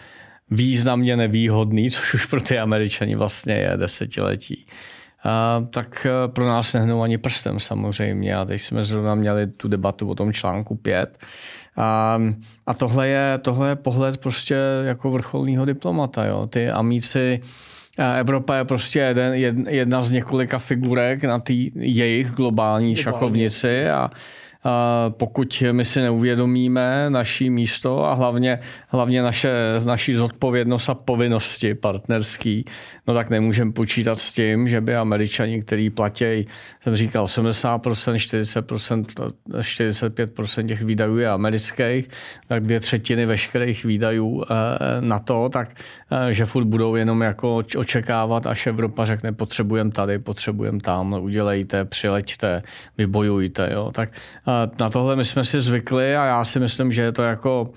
významně 0.50 1.16
nevýhodný, 1.16 1.90
což 1.90 2.14
už 2.14 2.26
pro 2.26 2.40
ty 2.40 2.58
Američani 2.58 3.16
vlastně 3.16 3.54
je 3.54 3.72
desetiletí. 3.76 4.66
A, 5.24 5.64
tak 5.70 6.06
e, 6.06 6.28
pro 6.28 6.46
nás 6.46 6.72
nehnou 6.72 7.02
ani 7.02 7.18
prstem 7.18 7.60
samozřejmě. 7.60 8.36
A 8.36 8.44
teď 8.44 8.60
jsme 8.60 8.84
zrovna 8.84 9.14
měli 9.14 9.46
tu 9.46 9.68
debatu 9.68 10.08
o 10.08 10.14
tom 10.14 10.32
článku 10.32 10.74
5. 10.74 11.18
A, 11.76 12.18
a 12.66 12.74
tohle, 12.74 13.08
je, 13.08 13.38
tohle 13.42 13.68
je 13.68 13.76
pohled 13.76 14.16
prostě 14.16 14.56
jako 14.84 15.10
vrcholného 15.10 15.64
diplomata. 15.64 16.24
Jo. 16.24 16.46
Ty 16.46 16.70
amíci, 16.70 17.40
Evropa 18.18 18.56
je 18.56 18.64
prostě 18.64 18.98
jeden, 18.98 19.34
jedna 19.68 20.02
z 20.02 20.10
několika 20.10 20.58
figurek 20.58 21.24
na 21.24 21.38
té 21.38 21.52
jejich 21.74 22.30
globální 22.30 22.96
šachovnici 22.96 23.88
a, 23.88 24.10
pokud 25.08 25.62
my 25.72 25.84
si 25.84 26.00
neuvědomíme 26.00 27.10
naší 27.10 27.50
místo 27.50 28.04
a 28.04 28.14
hlavně, 28.14 28.58
hlavně 28.88 29.22
naše, 29.22 29.50
naší 29.84 30.14
zodpovědnost 30.14 30.88
a 30.88 30.94
povinnosti 30.94 31.74
partnerský, 31.74 32.64
no 33.06 33.14
tak 33.14 33.30
nemůžeme 33.30 33.72
počítat 33.72 34.18
s 34.18 34.32
tím, 34.32 34.68
že 34.68 34.80
by 34.80 34.96
američani, 34.96 35.62
který 35.62 35.90
platí, 35.90 36.46
jsem 36.82 36.96
říkal, 36.96 37.26
70%, 37.26 37.80
40%, 37.80 39.32
45% 39.48 40.66
těch 40.66 40.82
výdajů 40.82 41.18
je 41.18 41.28
amerických, 41.28 42.08
tak 42.48 42.60
dvě 42.60 42.80
třetiny 42.80 43.26
veškerých 43.26 43.84
výdajů 43.84 44.44
eh, 44.44 44.54
na 45.00 45.18
to, 45.18 45.48
tak 45.48 45.68
eh, 46.10 46.34
že 46.34 46.44
furt 46.44 46.64
budou 46.64 46.94
jenom 46.94 47.20
jako 47.20 47.62
očekávat, 47.76 48.46
až 48.46 48.66
Evropa 48.66 49.06
řekne, 49.06 49.32
potřebujeme 49.32 49.90
tady, 49.90 50.18
potřebujeme 50.18 50.80
tam, 50.80 51.12
udělejte, 51.12 51.84
přileďte, 51.84 52.62
vybojujte. 52.98 53.70
Jo. 53.72 53.90
Tak 53.94 54.10
na 54.80 54.90
tohle 54.90 55.16
my 55.16 55.24
jsme 55.24 55.44
si 55.44 55.60
zvykli 55.60 56.16
a 56.16 56.24
já 56.24 56.44
si 56.44 56.60
myslím, 56.60 56.92
že 56.92 57.02
je 57.02 57.12
to 57.12 57.22
jako 57.22 57.68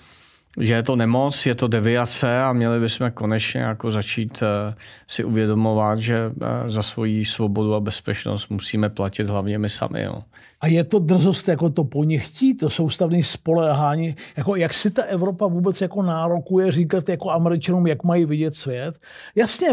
že 0.60 0.74
je 0.74 0.84
to 0.84 0.96
nemoc, 0.96 1.46
je 1.46 1.56
to 1.56 1.68
deviace 1.68 2.42
a 2.42 2.54
měli 2.54 2.80
bychom 2.80 3.12
konečně 3.12 3.62
jako 3.62 3.92
začít 3.92 4.42
uh, 4.42 4.74
si 5.08 5.24
uvědomovat, 5.24 6.00
že 6.00 6.28
uh, 6.28 6.70
za 6.70 6.84
svoji 6.84 7.26
svobodu 7.26 7.76
a 7.76 7.80
bezpečnost 7.80 8.50
musíme 8.50 8.90
platit 8.90 9.28
hlavně 9.28 9.58
my 9.58 9.70
sami. 9.70 10.04
Jo. 10.04 10.22
A 10.62 10.68
je 10.68 10.84
to 10.84 11.00
drzost 11.00 11.48
jako 11.48 11.70
to 11.70 11.84
po 11.84 12.04
nich 12.04 12.28
chtít, 12.28 12.56
to 12.56 12.70
soustavné 12.70 13.24
spolehání, 13.24 14.16
jako 14.38 14.56
jak 14.56 14.74
si 14.74 14.92
ta 14.92 15.04
Evropa 15.04 15.48
vůbec 15.48 15.82
jako 15.82 16.04
nárokuje 16.04 16.72
říkat 16.72 17.10
jako 17.10 17.32
američanům, 17.32 17.88
jak 17.88 18.04
mají 18.04 18.26
vidět 18.26 18.56
svět. 18.56 19.00
Jasně, 19.36 19.68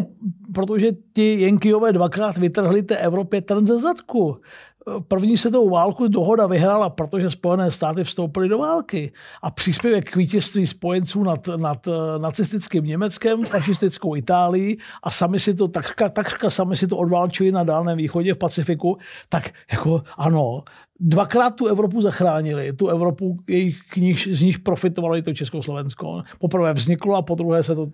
protože 0.54 0.86
ti 1.12 1.40
Jenkyové 1.40 1.92
dvakrát 1.92 2.38
vytrhli 2.38 2.82
té 2.82 2.96
Evropě 2.96 3.40
trn 3.40 3.66
ze 3.66 3.80
zadku 3.80 4.40
první 5.08 5.36
světovou 5.36 5.70
válku 5.70 6.08
dohoda 6.08 6.46
vyhrála, 6.46 6.90
protože 6.90 7.30
Spojené 7.30 7.70
státy 7.70 8.04
vstoupily 8.04 8.48
do 8.48 8.58
války. 8.58 9.12
A 9.42 9.50
příspěvek 9.50 10.10
k 10.10 10.16
vítězství 10.16 10.66
spojenců 10.66 11.22
nad, 11.24 11.48
nad 11.56 11.88
eh, 11.88 12.18
nacistickým 12.18 12.84
Německem, 12.84 13.44
fašistickou 13.44 14.16
Itálií 14.16 14.78
a 15.02 15.10
sami 15.10 15.40
si 15.40 15.54
to, 15.54 15.68
takřka, 15.68 16.08
takřka 16.08 16.50
sami 16.50 16.76
si 16.76 16.86
to 16.86 16.96
odválčili 16.96 17.52
na 17.52 17.64
Dálném 17.64 17.98
východě 17.98 18.34
v 18.34 18.38
Pacifiku, 18.38 18.98
tak 19.28 19.50
jako 19.72 20.02
ano, 20.18 20.62
dvakrát 21.00 21.50
tu 21.50 21.66
Evropu 21.66 22.00
zachránili. 22.00 22.72
Tu 22.72 22.88
Evropu, 22.88 23.36
jejich 23.48 23.78
knih, 23.90 24.28
z 24.30 24.42
níž 24.42 24.56
profitovalo 24.56 25.16
i 25.16 25.22
to 25.22 25.34
Československo. 25.34 26.22
Poprvé 26.38 26.72
vzniklo 26.72 27.14
a 27.14 27.22
po 27.22 27.34
druhé 27.34 27.62
se 27.62 27.74
to... 27.74 27.86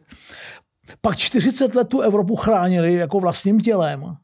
Pak 1.01 1.17
40 1.17 1.75
let 1.75 1.89
tu 1.89 2.01
Evropu 2.01 2.37
chránili 2.37 2.95
jako 2.95 3.21
vlastním 3.21 3.61
tělem. 3.61 4.17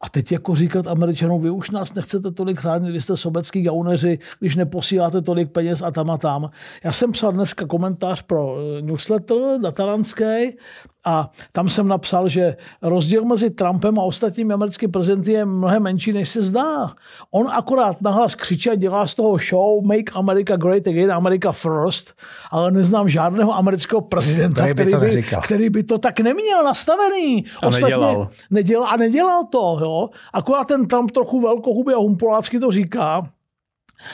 A 0.00 0.08
teď 0.08 0.32
jako 0.32 0.54
říkat 0.54 0.86
Američanům, 0.86 1.42
vy 1.42 1.50
už 1.50 1.70
nás 1.70 1.94
nechcete 1.94 2.30
tolik 2.30 2.60
chránit, 2.60 2.92
vy 2.92 3.00
jste 3.00 3.16
sobecký 3.16 3.62
gauneři, 3.62 4.18
když 4.40 4.56
neposíláte 4.56 5.22
tolik 5.22 5.50
peněz 5.50 5.82
a 5.82 5.90
tam 5.90 6.10
a 6.10 6.18
tam. 6.18 6.50
Já 6.84 6.92
jsem 6.92 7.12
psal 7.12 7.32
dneska 7.32 7.66
komentář 7.66 8.22
pro 8.22 8.56
eh, 8.58 8.82
newsletter 8.82 9.36
dataranský 9.62 10.56
a 11.04 11.30
tam 11.52 11.68
jsem 11.68 11.88
napsal, 11.88 12.28
že 12.28 12.56
rozdíl 12.82 13.24
mezi 13.24 13.50
Trumpem 13.50 13.98
a 13.98 14.02
ostatními 14.02 14.54
americkými 14.54 14.90
prezidenty 14.92 15.32
je 15.32 15.44
mnohem 15.44 15.82
menší, 15.82 16.12
než 16.12 16.28
se 16.28 16.42
zdá. 16.42 16.92
On 17.30 17.46
akorát 17.50 18.00
nahlas 18.02 18.34
křičí 18.34 18.70
a 18.70 18.74
dělá 18.74 19.06
z 19.06 19.14
toho 19.14 19.38
show 19.50 19.84
Make 19.86 20.12
America 20.14 20.56
Great 20.56 20.86
Again, 20.86 21.12
America 21.12 21.52
First, 21.52 22.12
ale 22.50 22.70
neznám 22.70 23.08
žádného 23.08 23.54
amerického 23.54 24.00
prezidenta, 24.00 24.60
Který 24.62 24.74
by 24.74 24.74
který 24.74 24.90
to 24.92 25.00
by, 25.00 25.06
neříkal. 25.06 25.40
který 25.42 25.70
by 25.70 25.82
to 25.82 25.98
tak 25.98 26.20
neměl 26.20 26.64
nastavený. 26.64 27.44
A 27.62 27.70
nedělal. 27.70 28.28
Nedělal 28.50 28.86
a 28.88 28.96
nedělal 28.96 29.44
to. 29.44 29.78
Jo? 29.80 30.08
Akorát 30.32 30.64
ten 30.64 30.86
Trump 30.86 31.10
trochu 31.10 31.40
velkohubě 31.40 31.94
a 31.94 31.98
humpolácky 31.98 32.58
to 32.60 32.70
říká. 32.70 33.28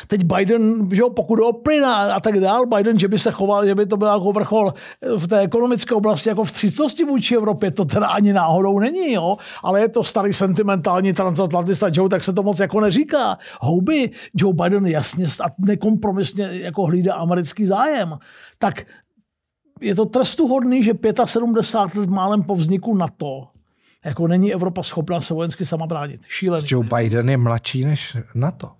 Teď 0.06 0.24
Biden, 0.24 0.88
že 0.92 1.00
jo, 1.00 1.10
pokud 1.10 1.40
o 1.40 1.52
plyn 1.52 1.84
a, 1.84 2.14
a 2.14 2.20
tak 2.20 2.40
dál, 2.40 2.66
Biden, 2.66 2.98
že 2.98 3.08
by 3.08 3.18
se 3.18 3.30
choval, 3.30 3.66
že 3.66 3.74
by 3.74 3.86
to 3.86 3.96
byl 3.96 4.08
jako 4.08 4.32
vrchol 4.32 4.74
v 5.16 5.26
té 5.28 5.40
ekonomické 5.40 5.94
oblasti 5.94 6.28
jako 6.28 6.44
v 6.44 6.50
střícnosti 6.50 7.04
vůči 7.04 7.36
Evropě, 7.36 7.70
to 7.70 7.84
teda 7.84 8.06
ani 8.06 8.32
náhodou 8.32 8.78
není, 8.78 9.12
jo, 9.12 9.36
ale 9.62 9.80
je 9.80 9.88
to 9.88 10.04
starý 10.04 10.32
sentimentální 10.32 11.12
transatlantista 11.12 11.88
Joe, 11.92 12.08
tak 12.08 12.24
se 12.24 12.32
to 12.32 12.42
moc 12.42 12.60
jako 12.60 12.80
neříká. 12.80 13.38
Houby, 13.60 14.10
Joe 14.34 14.54
Biden 14.54 14.86
jasně 14.86 15.26
a 15.44 15.46
nekompromisně 15.58 16.48
jako 16.52 16.86
hlídá 16.86 17.14
americký 17.14 17.66
zájem. 17.66 18.18
Tak 18.58 18.86
je 19.80 19.94
to 19.94 20.04
trestuhodný, 20.04 20.82
že 20.82 20.92
75 21.24 22.00
let 22.00 22.10
málem 22.10 22.42
po 22.42 22.54
vzniku 22.54 22.96
NATO 22.96 23.48
jako 24.06 24.28
není 24.28 24.52
Evropa 24.52 24.82
schopná 24.82 25.20
se 25.20 25.34
vojensky 25.34 25.66
sama 25.66 25.86
bránit. 25.86 26.20
Šílený. 26.28 26.66
Joe 26.70 26.88
Biden 26.96 27.30
je 27.30 27.36
mladší 27.36 27.84
než 27.84 28.16
NATO. 28.34 28.72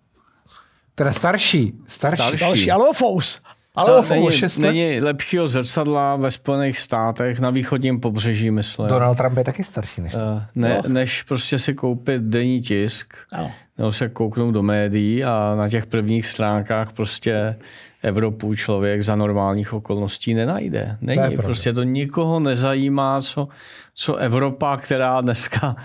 Teda 0.96 1.12
starší. 1.12 1.72
Starší. 1.86 2.16
Starší. 2.22 2.40
Další, 2.40 2.70
ale 2.70 2.88
fous. 2.94 3.40
Ale 3.76 3.90
To 3.90 3.98
o 3.98 4.04
není, 4.10 4.30
není 4.58 5.00
lepšího 5.00 5.48
zrcadla 5.48 6.16
ve 6.16 6.30
Spojených 6.30 6.78
státech 6.78 7.40
na 7.40 7.50
východním 7.50 8.00
pobřeží, 8.00 8.50
myslím. 8.50 8.88
Donald 8.88 9.14
Trump 9.14 9.36
je 9.36 9.44
taky 9.44 9.64
starší 9.64 10.00
než 10.00 10.14
Eh, 10.14 10.46
Ne, 10.54 10.82
než 10.88 11.22
prostě 11.22 11.58
si 11.58 11.74
koupit 11.74 12.22
denní 12.22 12.60
tisk, 12.60 13.14
Ano. 13.32 13.50
nebo 13.78 13.92
se 13.92 14.08
kouknout 14.08 14.54
do 14.54 14.62
médií 14.62 15.24
a 15.24 15.54
na 15.58 15.68
těch 15.68 15.86
prvních 15.86 16.26
stránkách 16.26 16.92
prostě 16.92 17.56
Evropu 18.02 18.54
člověk 18.54 19.02
za 19.02 19.16
normálních 19.16 19.72
okolností 19.72 20.34
nenajde. 20.34 20.96
Není. 21.00 21.16
pravda. 21.16 21.42
prostě 21.42 21.72
to 21.72 21.82
nikoho 21.82 22.40
nezajímá, 22.40 23.20
co, 23.20 23.48
co 23.94 24.16
Evropa, 24.16 24.76
která 24.76 25.20
dneska 25.20 25.76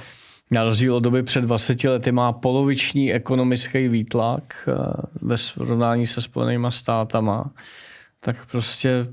na 0.52 0.64
rozdíl 0.64 0.96
od 0.96 1.00
doby 1.00 1.24
před 1.24 1.42
20 1.42 1.84
lety 1.84 2.12
má 2.12 2.34
poloviční 2.34 3.14
ekonomický 3.14 3.88
výtlak 3.88 4.44
eh, 4.68 4.74
ve 5.22 5.38
srovnání 5.38 6.08
se 6.08 6.22
Spojenýma 6.22 6.72
státama, 6.72 7.52
tak 8.20 8.46
prostě 8.52 9.08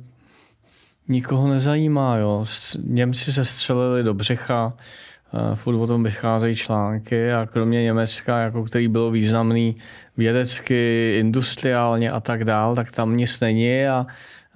nikoho 1.08 1.48
nezajímá. 1.48 2.16
Jo. 2.16 2.44
Němci 2.84 3.32
se 3.32 3.44
střelili 3.44 4.02
do 4.02 4.14
břecha, 4.14 4.72
eh, 4.72 5.56
furt 5.56 5.76
o 5.76 5.86
tom 5.86 6.04
vycházejí 6.04 6.56
články 6.56 7.32
a 7.32 7.46
kromě 7.46 7.82
Německa, 7.82 8.38
jako 8.38 8.64
který 8.64 8.88
bylo 8.88 9.10
významný 9.10 9.76
vědecky, 10.16 11.14
industriálně 11.18 12.10
a 12.10 12.20
tak 12.20 12.44
dál, 12.44 12.74
tak 12.74 12.92
tam 12.92 13.16
nic 13.16 13.40
není 13.40 13.86
a 13.86 14.06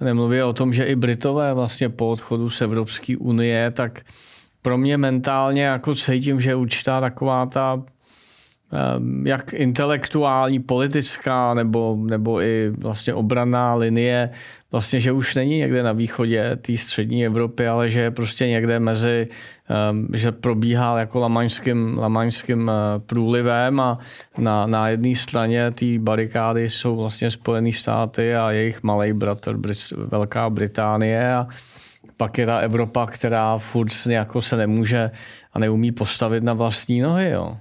nemluví 0.01 0.41
o 0.41 0.53
tom, 0.53 0.73
že 0.73 0.83
i 0.83 0.95
Britové 0.95 1.53
vlastně 1.53 1.89
po 1.89 2.09
odchodu 2.09 2.49
z 2.49 2.61
Evropské 2.61 3.17
unie, 3.17 3.71
tak 3.71 4.01
pro 4.63 4.77
mě 4.77 4.97
mentálně 4.97 5.63
jako 5.63 5.95
cítím, 5.95 6.41
že 6.41 6.51
je 6.51 6.55
určitá 6.55 7.01
taková 7.01 7.45
ta 7.45 7.83
Ehm, 8.73 9.27
jak 9.27 9.53
intelektuální, 9.53 10.59
politická 10.59 11.53
nebo, 11.53 11.97
nebo 11.99 12.41
i 12.41 12.69
vlastně 12.77 13.13
obranná 13.13 13.75
linie, 13.75 14.29
vlastně, 14.71 14.99
že 14.99 15.11
už 15.11 15.35
není 15.35 15.57
někde 15.57 15.83
na 15.83 15.91
východě 15.91 16.55
té 16.61 16.77
střední 16.77 17.25
Evropy, 17.25 17.67
ale 17.67 17.89
že 17.89 17.99
je 17.99 18.11
prostě 18.11 18.47
někde 18.47 18.79
mezi, 18.79 19.27
ehm, 19.69 20.07
že 20.13 20.31
probíhá 20.31 20.99
jako 20.99 21.19
lamaňským, 21.19 21.97
lamaňským 21.97 22.71
eh, 22.71 22.99
průlivem 22.99 23.79
a 23.79 23.97
na, 24.37 24.67
na 24.67 24.89
jedné 24.89 25.15
straně 25.15 25.71
té 25.71 25.85
barikády 25.99 26.69
jsou 26.69 26.95
vlastně 26.95 27.31
Spojené 27.31 27.71
státy 27.71 28.35
a 28.35 28.51
jejich 28.51 28.83
malý 28.83 29.13
bratr 29.13 29.57
Brit- 29.57 30.07
Velká 30.07 30.49
Británie 30.49 31.33
a 31.35 31.47
pak 32.23 32.37
je 32.37 32.45
ta 32.45 32.59
Evropa, 32.59 33.05
která 33.05 33.57
furt 33.57 33.91
jako 34.09 34.41
se 34.41 34.57
nemůže 34.57 35.11
a 35.53 35.59
neumí 35.59 35.91
postavit 35.91 36.43
na 36.43 36.53
vlastní 36.53 37.01
nohy. 37.01 37.29
Jo. 37.29 37.57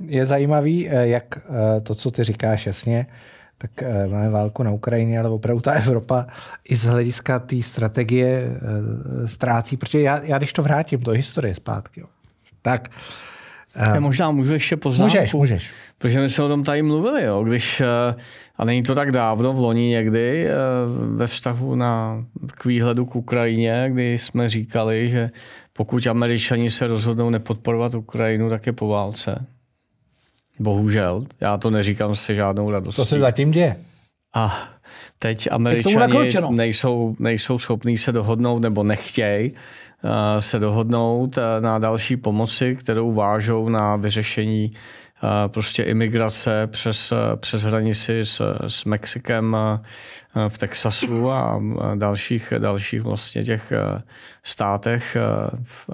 Je 0.00 0.26
zajímavý, 0.26 0.88
eh, 0.88 1.06
jak 1.08 1.38
eh, 1.38 1.80
to, 1.80 1.94
co 1.94 2.10
ty 2.10 2.24
říkáš 2.24 2.66
jasně, 2.66 3.06
tak 3.58 3.82
eh, 3.82 4.06
máme 4.06 4.30
válku 4.30 4.62
na 4.62 4.70
Ukrajině, 4.70 5.20
ale 5.20 5.28
opravdu 5.28 5.62
ta 5.62 5.72
Evropa 5.84 6.26
i 6.64 6.76
z 6.76 6.84
hlediska 6.84 7.38
té 7.38 7.62
strategie 7.62 8.48
ztrácí, 9.24 9.76
protože 9.76 10.00
já, 10.00 10.22
já 10.22 10.38
když 10.38 10.52
to 10.52 10.62
vrátím 10.62 11.00
do 11.00 11.12
historie 11.12 11.54
zpátky, 11.54 12.00
jo, 12.00 12.06
tak 12.62 12.88
Já 13.76 14.00
možná 14.00 14.30
můžu 14.30 14.52
ještě 14.52 14.76
poznámku. 14.76 15.16
můžeš, 15.16 15.34
můžeš. 15.34 15.70
Protože 15.98 16.20
my 16.20 16.28
jsme 16.28 16.44
o 16.44 16.48
tom 16.48 16.64
tady 16.64 16.82
mluvili, 16.82 17.24
jo, 17.24 17.44
když, 17.44 17.80
eh, 17.80 18.14
a 18.56 18.64
není 18.64 18.82
to 18.82 18.94
tak 18.94 19.12
dávno, 19.12 19.52
v 19.52 19.58
loni 19.58 19.88
někdy, 19.88 20.46
eh, 20.46 20.52
ve 21.16 21.26
vztahu 21.26 21.74
na, 21.74 22.24
k 22.46 22.64
výhledu 22.64 23.06
k 23.06 23.16
Ukrajině, 23.16 23.90
kdy 23.92 24.18
jsme 24.18 24.48
říkali, 24.48 25.10
že 25.10 25.30
pokud 25.72 26.06
američani 26.06 26.70
se 26.70 26.86
rozhodnou 26.86 27.30
nepodporovat 27.30 27.94
Ukrajinu, 27.94 28.50
tak 28.50 28.66
je 28.66 28.72
po 28.72 28.88
válce. 28.88 29.46
Bohužel, 30.58 31.26
já 31.40 31.56
to 31.56 31.70
neříkám 31.70 32.14
se 32.14 32.34
žádnou 32.34 32.70
radostí. 32.70 32.96
To 32.96 33.06
se 33.06 33.18
zatím 33.18 33.50
děje. 33.50 33.76
A 34.34 34.68
teď 35.18 35.48
američani 35.50 36.30
nejsou, 36.50 37.16
nejsou 37.18 37.58
schopní 37.58 37.98
se 37.98 38.12
dohodnout 38.12 38.62
nebo 38.62 38.82
nechtějí 38.82 39.52
se 40.38 40.58
dohodnout 40.58 41.36
uh, 41.36 41.42
na 41.60 41.78
další 41.78 42.16
pomoci, 42.16 42.76
kterou 42.76 43.12
vážou 43.12 43.68
na 43.68 43.96
vyřešení 43.96 44.70
uh, 44.70 45.28
prostě 45.52 45.82
imigrace 45.82 46.66
přes, 46.66 47.12
přes 47.36 47.62
hranici 47.62 48.20
s, 48.20 48.58
s 48.66 48.84
Mexikem 48.84 49.56
v 50.48 50.58
Texasu 50.58 51.30
a 51.30 51.60
dalších, 51.94 52.52
dalších 52.58 53.02
vlastně 53.02 53.44
těch 53.44 53.72
státech 54.42 55.16
v, 55.62 55.90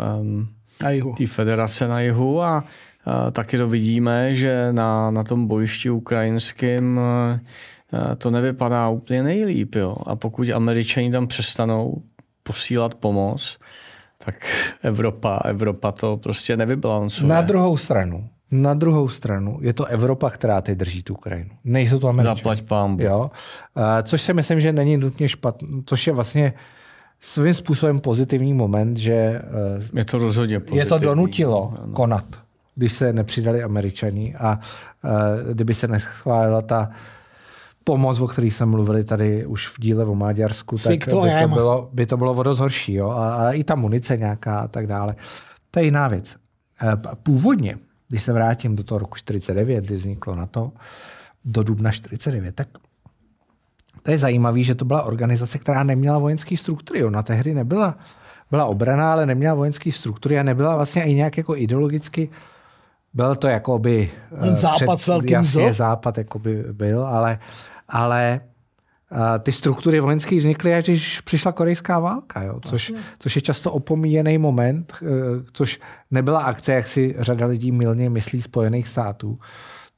Na 0.83 0.91
jihu. 0.91 1.15
té 1.19 1.27
federace 1.27 1.89
na 1.89 2.01
jihu 2.01 2.43
a, 2.43 2.65
a 3.05 3.31
taky 3.31 3.59
to 3.59 3.69
vidíme, 3.69 4.35
že 4.35 4.69
na, 4.73 5.11
na 5.11 5.25
tom 5.25 5.47
bojišti 5.47 5.91
ukrajinském 5.91 7.01
to 8.19 8.31
nevypadá 8.31 8.89
úplně 8.89 9.23
nejlíp. 9.23 9.75
Jo. 9.75 9.97
A 10.07 10.17
pokud 10.17 10.51
američani 10.51 11.11
tam 11.13 11.27
přestanou 11.27 12.03
posílat 12.43 12.95
pomoc, 12.95 13.59
tak 14.25 14.35
Evropa, 14.83 15.41
Evropa 15.45 15.93
to 15.93 16.17
prostě 16.17 16.57
nevybalancuje. 16.57 17.29
Na 17.29 17.41
druhou 17.41 17.77
stranu, 17.77 18.29
na 18.53 18.75
druhou 18.75 19.09
stranu 19.09 19.59
je 19.63 19.73
to 19.73 19.85
Evropa, 19.85 20.31
která 20.31 20.61
teď 20.61 20.79
drží 20.79 21.03
tu 21.03 21.15
Ukrajinu. 21.15 21.51
Nejsou 21.65 21.99
to 21.99 22.09
Američané. 22.09 22.37
Zaplať 22.37 22.63
pámbu. 22.63 23.03
Jo? 23.03 23.31
Což 24.03 24.23
si 24.23 24.35
myslím, 24.35 24.61
že 24.61 24.73
není 24.73 24.97
nutně 24.97 25.29
špatné, 25.29 25.69
což 25.87 26.07
je 26.07 26.13
vlastně 26.13 26.53
svým 27.21 27.55
způsobem 27.55 28.01
pozitivní 28.01 28.53
moment, 28.53 28.97
že 28.97 29.13
eh, 29.13 29.43
Je 29.99 30.05
to 30.05 30.19
rozhodně 30.19 30.55
je 30.55 30.61
to 30.61 30.67
pozitivní. 30.71 31.05
donutilo 31.05 31.75
konat, 31.93 32.25
když 32.75 32.93
se 32.93 33.13
nepřidali 33.13 33.63
američani 33.63 34.35
a 34.35 34.59
eh, 35.05 35.55
kdyby 35.55 35.75
se 35.75 35.89
neschválila 35.89 36.63
ta 36.63 36.91
pomoc, 37.91 38.21
o 38.21 38.27
které 38.27 38.47
jsme 38.47 38.67
mluvili 38.67 39.05
tady 39.05 39.47
už 39.47 39.69
v 39.69 39.81
díle 39.81 40.05
o 40.05 40.15
Maďarsku, 40.15 40.77
tak 40.79 40.93
by 40.93 40.99
to, 40.99 41.23
bylo, 41.55 41.89
by 41.93 42.07
to 42.07 42.17
bylo 42.17 42.33
o 42.33 42.43
dost 42.43 42.59
horší. 42.59 42.95
Jo? 42.95 43.11
A, 43.11 43.35
a 43.35 43.51
i 43.51 43.65
ta 43.65 43.75
munice 43.75 44.17
nějaká 44.17 44.61
a 44.61 44.69
tak 44.69 44.87
dále. 44.87 45.17
To 45.71 45.79
je 45.79 45.85
jiná 45.85 46.09
věc. 46.09 46.37
P- 46.97 47.09
Původně, 47.23 47.77
když 48.09 48.23
se 48.23 48.33
vrátím 48.33 48.77
do 48.77 48.85
toho 48.85 48.99
roku 48.99 49.17
49, 49.17 49.85
kdy 49.85 49.97
vzniklo 49.97 50.35
NATO, 50.35 50.73
do 51.45 51.63
dubna 51.63 51.91
49, 51.91 52.55
tak 52.55 52.69
to 54.03 54.11
je 54.11 54.19
zajímavé, 54.19 54.63
že 54.63 54.75
to 54.75 54.85
byla 54.85 55.03
organizace, 55.03 55.59
která 55.59 55.83
neměla 55.83 56.19
vojenské 56.19 56.57
struktury. 56.57 57.05
Ona 57.05 57.23
tehdy 57.23 57.55
nebyla, 57.55 57.99
byla 58.51 58.65
obrana, 58.65 59.13
ale 59.13 59.27
neměla 59.27 59.55
vojenské 59.55 59.93
struktury 59.93 60.39
a 60.39 60.43
nebyla 60.43 60.77
vlastně 60.77 61.05
i 61.05 61.15
nějak 61.15 61.37
jako 61.37 61.57
ideologicky 61.57 62.31
byl 63.15 63.35
to 63.35 63.49
jakoby... 63.49 64.11
Ten 64.41 64.49
eh, 64.49 64.55
západ 64.55 65.01
s 65.01 65.07
velkým 65.07 65.33
Jasně, 65.33 65.73
západ 65.73 66.19
jakoby 66.19 66.65
byl, 66.73 67.07
ale, 67.07 67.39
ale 67.91 68.41
eh, 69.13 69.39
ty 69.39 69.53
struktury 69.53 70.01
vojenské 70.01 70.37
vznikly, 70.37 70.75
až 70.75 70.85
když 70.85 71.21
přišla 71.21 71.53
korejská 71.53 71.99
válka, 71.99 72.43
jo? 72.43 72.61
Což, 72.61 72.93
což 73.19 73.37
je 73.37 73.43
často 73.43 73.73
opomíjený 73.73 74.39
moment, 74.39 74.93
eh, 75.03 75.07
což 75.53 75.81
nebyla 76.11 76.41
akce, 76.43 76.73
jak 76.73 76.87
si 76.87 77.17
řada 77.19 77.47
lidí 77.47 77.73
milně 77.73 78.11
myslí 78.11 78.43
Spojených 78.43 78.89
států. 78.89 79.39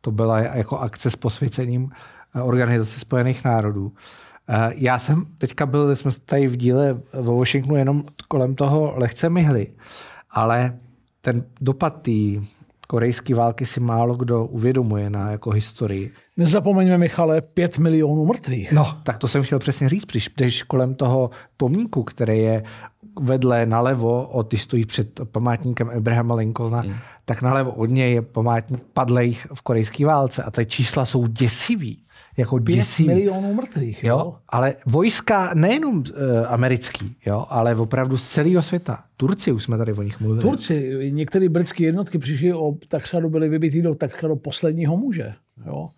To 0.00 0.10
byla 0.10 0.38
jako 0.40 0.78
akce 0.78 1.10
s 1.10 1.16
posvěcením 1.16 1.90
Organizace 2.42 3.00
spojených 3.00 3.44
národů. 3.44 3.92
Já 4.74 4.98
jsem 4.98 5.26
teďka 5.38 5.66
byl, 5.66 5.96
jsme 5.96 6.10
tady 6.26 6.48
v 6.48 6.56
díle 6.56 7.00
ve 7.12 7.34
Washingtonu 7.34 7.76
jenom 7.76 8.04
kolem 8.28 8.54
toho 8.54 8.94
lehce 8.96 9.30
myhli, 9.30 9.66
ale 10.30 10.78
ten 11.20 11.44
dopad 11.60 12.02
té 12.02 12.10
korejské 12.92 13.34
války 13.34 13.66
si 13.66 13.80
málo 13.80 14.14
kdo 14.14 14.44
uvědomuje 14.44 15.10
na 15.10 15.30
jako 15.30 15.50
historii. 15.50 16.12
Nezapomeňme, 16.36 16.98
Michale, 16.98 17.40
pět 17.40 17.78
milionů 17.78 18.26
mrtvých. 18.26 18.72
No, 18.72 18.98
tak 19.02 19.18
to 19.18 19.28
jsem 19.28 19.42
chtěl 19.42 19.58
přesně 19.58 19.88
říct, 19.88 20.04
když 20.04 20.30
jdeš 20.36 20.62
kolem 20.62 20.94
toho 20.94 21.30
pomníku, 21.56 22.02
který 22.04 22.38
je 22.38 22.62
vedle 23.20 23.66
nalevo, 23.66 24.28
od, 24.28 24.48
když 24.48 24.62
stojí 24.62 24.84
před 24.86 25.20
památníkem 25.24 25.90
Abrahama 25.96 26.34
Lincolna, 26.34 26.80
hmm. 26.80 26.94
tak 27.24 27.42
nalevo 27.42 27.70
od 27.70 27.86
něj 27.86 28.12
je 28.12 28.22
památník 28.22 28.80
padlejch 28.92 29.46
v 29.54 29.62
korejské 29.62 30.06
válce 30.06 30.42
a 30.42 30.50
ty 30.50 30.66
čísla 30.66 31.04
jsou 31.04 31.26
děsivý. 31.26 31.98
Jako 32.36 32.58
děsivý. 32.58 33.08
milionů 33.08 33.54
mrtvých. 33.54 34.04
Jo? 34.04 34.18
jo? 34.18 34.34
Ale 34.48 34.74
vojska 34.86 35.54
nejenom 35.54 35.98
uh, 35.98 36.04
americký, 36.46 37.16
jo? 37.26 37.46
ale 37.48 37.76
opravdu 37.76 38.16
z 38.16 38.28
celého 38.28 38.62
světa. 38.62 39.04
Turci, 39.16 39.52
už 39.52 39.62
jsme 39.62 39.78
tady 39.78 39.92
o 39.92 40.02
nich 40.02 40.20
mluvili. 40.20 40.42
Turci, 40.42 41.10
některé 41.10 41.48
britské 41.48 41.84
jednotky 41.84 42.18
přišly 42.18 42.52
o 42.52 42.74
takřka 42.88 43.20
byly 43.28 43.48
vybitý 43.48 43.82
do 43.82 43.94
takřka 43.94 44.28
do 44.28 44.36
posledního 44.36 44.96
muže. 44.96 45.34
Jo? 45.66 45.88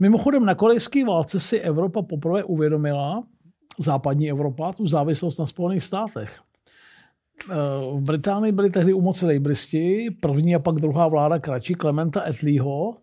Mimochodem 0.00 0.44
na 0.44 0.54
korejské 0.54 1.04
válce 1.04 1.40
si 1.40 1.58
Evropa 1.60 2.02
poprvé 2.02 2.44
uvědomila, 2.44 3.22
západní 3.78 4.30
Evropa, 4.30 4.72
tu 4.72 4.86
závislost 4.86 5.38
na 5.38 5.46
Spojených 5.46 5.82
státech. 5.82 6.40
Eh, 7.50 7.54
v 7.92 8.00
Británii 8.00 8.52
byli 8.52 8.70
tehdy 8.70 8.92
u 8.92 9.00
moci 9.00 9.26
lejbristi, 9.26 10.10
první 10.20 10.54
a 10.54 10.58
pak 10.58 10.74
druhá 10.74 11.08
vláda 11.08 11.38
kratší 11.38 11.74
Klementa 11.74 12.28
Etleyho. 12.28 12.96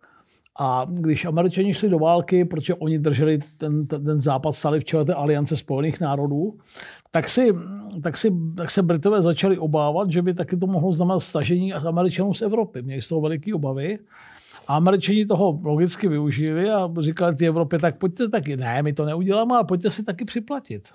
A 0.60 0.86
když 0.90 1.26
američani 1.26 1.74
šli 1.74 1.90
do 1.90 2.00
války, 2.00 2.46
protože 2.46 2.74
oni 2.74 3.00
drželi 3.00 3.40
ten, 3.58 3.88
ten, 3.88 4.06
ten 4.06 4.22
západ, 4.22 4.56
stali 4.56 4.80
v 4.80 4.86
čele 4.86 5.06
té 5.06 5.14
aliance 5.14 5.58
spojených 5.58 6.02
národů, 6.02 6.58
tak, 7.12 7.30
si, 7.30 7.54
tak, 8.04 8.18
si, 8.18 8.32
tak 8.58 8.72
se 8.72 8.82
Britové 8.82 9.22
začali 9.22 9.58
obávat, 9.58 10.12
že 10.12 10.22
by 10.22 10.34
taky 10.34 10.58
to 10.58 10.68
mohlo 10.68 10.94
znamenat 10.94 11.20
stažení 11.20 11.74
Američanů 11.74 12.34
z 12.34 12.42
Evropy. 12.42 12.82
Měli 12.82 13.02
z 13.02 13.08
toho 13.08 13.22
veliké 13.22 13.54
obavy. 13.54 14.00
A 14.68 14.76
Američani 14.76 15.26
toho 15.26 15.60
logicky 15.64 16.08
využili 16.08 16.70
a 16.70 16.90
říkali 17.00 17.36
ty 17.36 17.48
Evropě, 17.48 17.80
tak 17.80 17.98
pojďte 17.98 18.30
taky, 18.30 18.58
ne, 18.58 18.84
my 18.84 18.94
to 18.94 19.06
neuděláme, 19.06 19.56
ale 19.56 19.64
pojďte 19.64 19.92
si 19.92 20.04
taky 20.04 20.26
připlatit. 20.26 20.88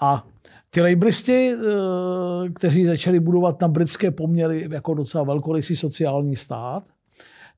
A 0.00 0.26
ty 0.70 0.80
lejbristi, 0.80 1.54
eh, 1.54 2.50
kteří 2.50 2.84
začali 2.84 3.20
budovat 3.20 3.60
na 3.60 3.68
britské 3.68 4.10
poměry 4.10 4.68
jako 4.70 4.94
docela 4.94 5.24
velkorysý 5.24 5.76
sociální 5.76 6.36
stát, 6.36 6.84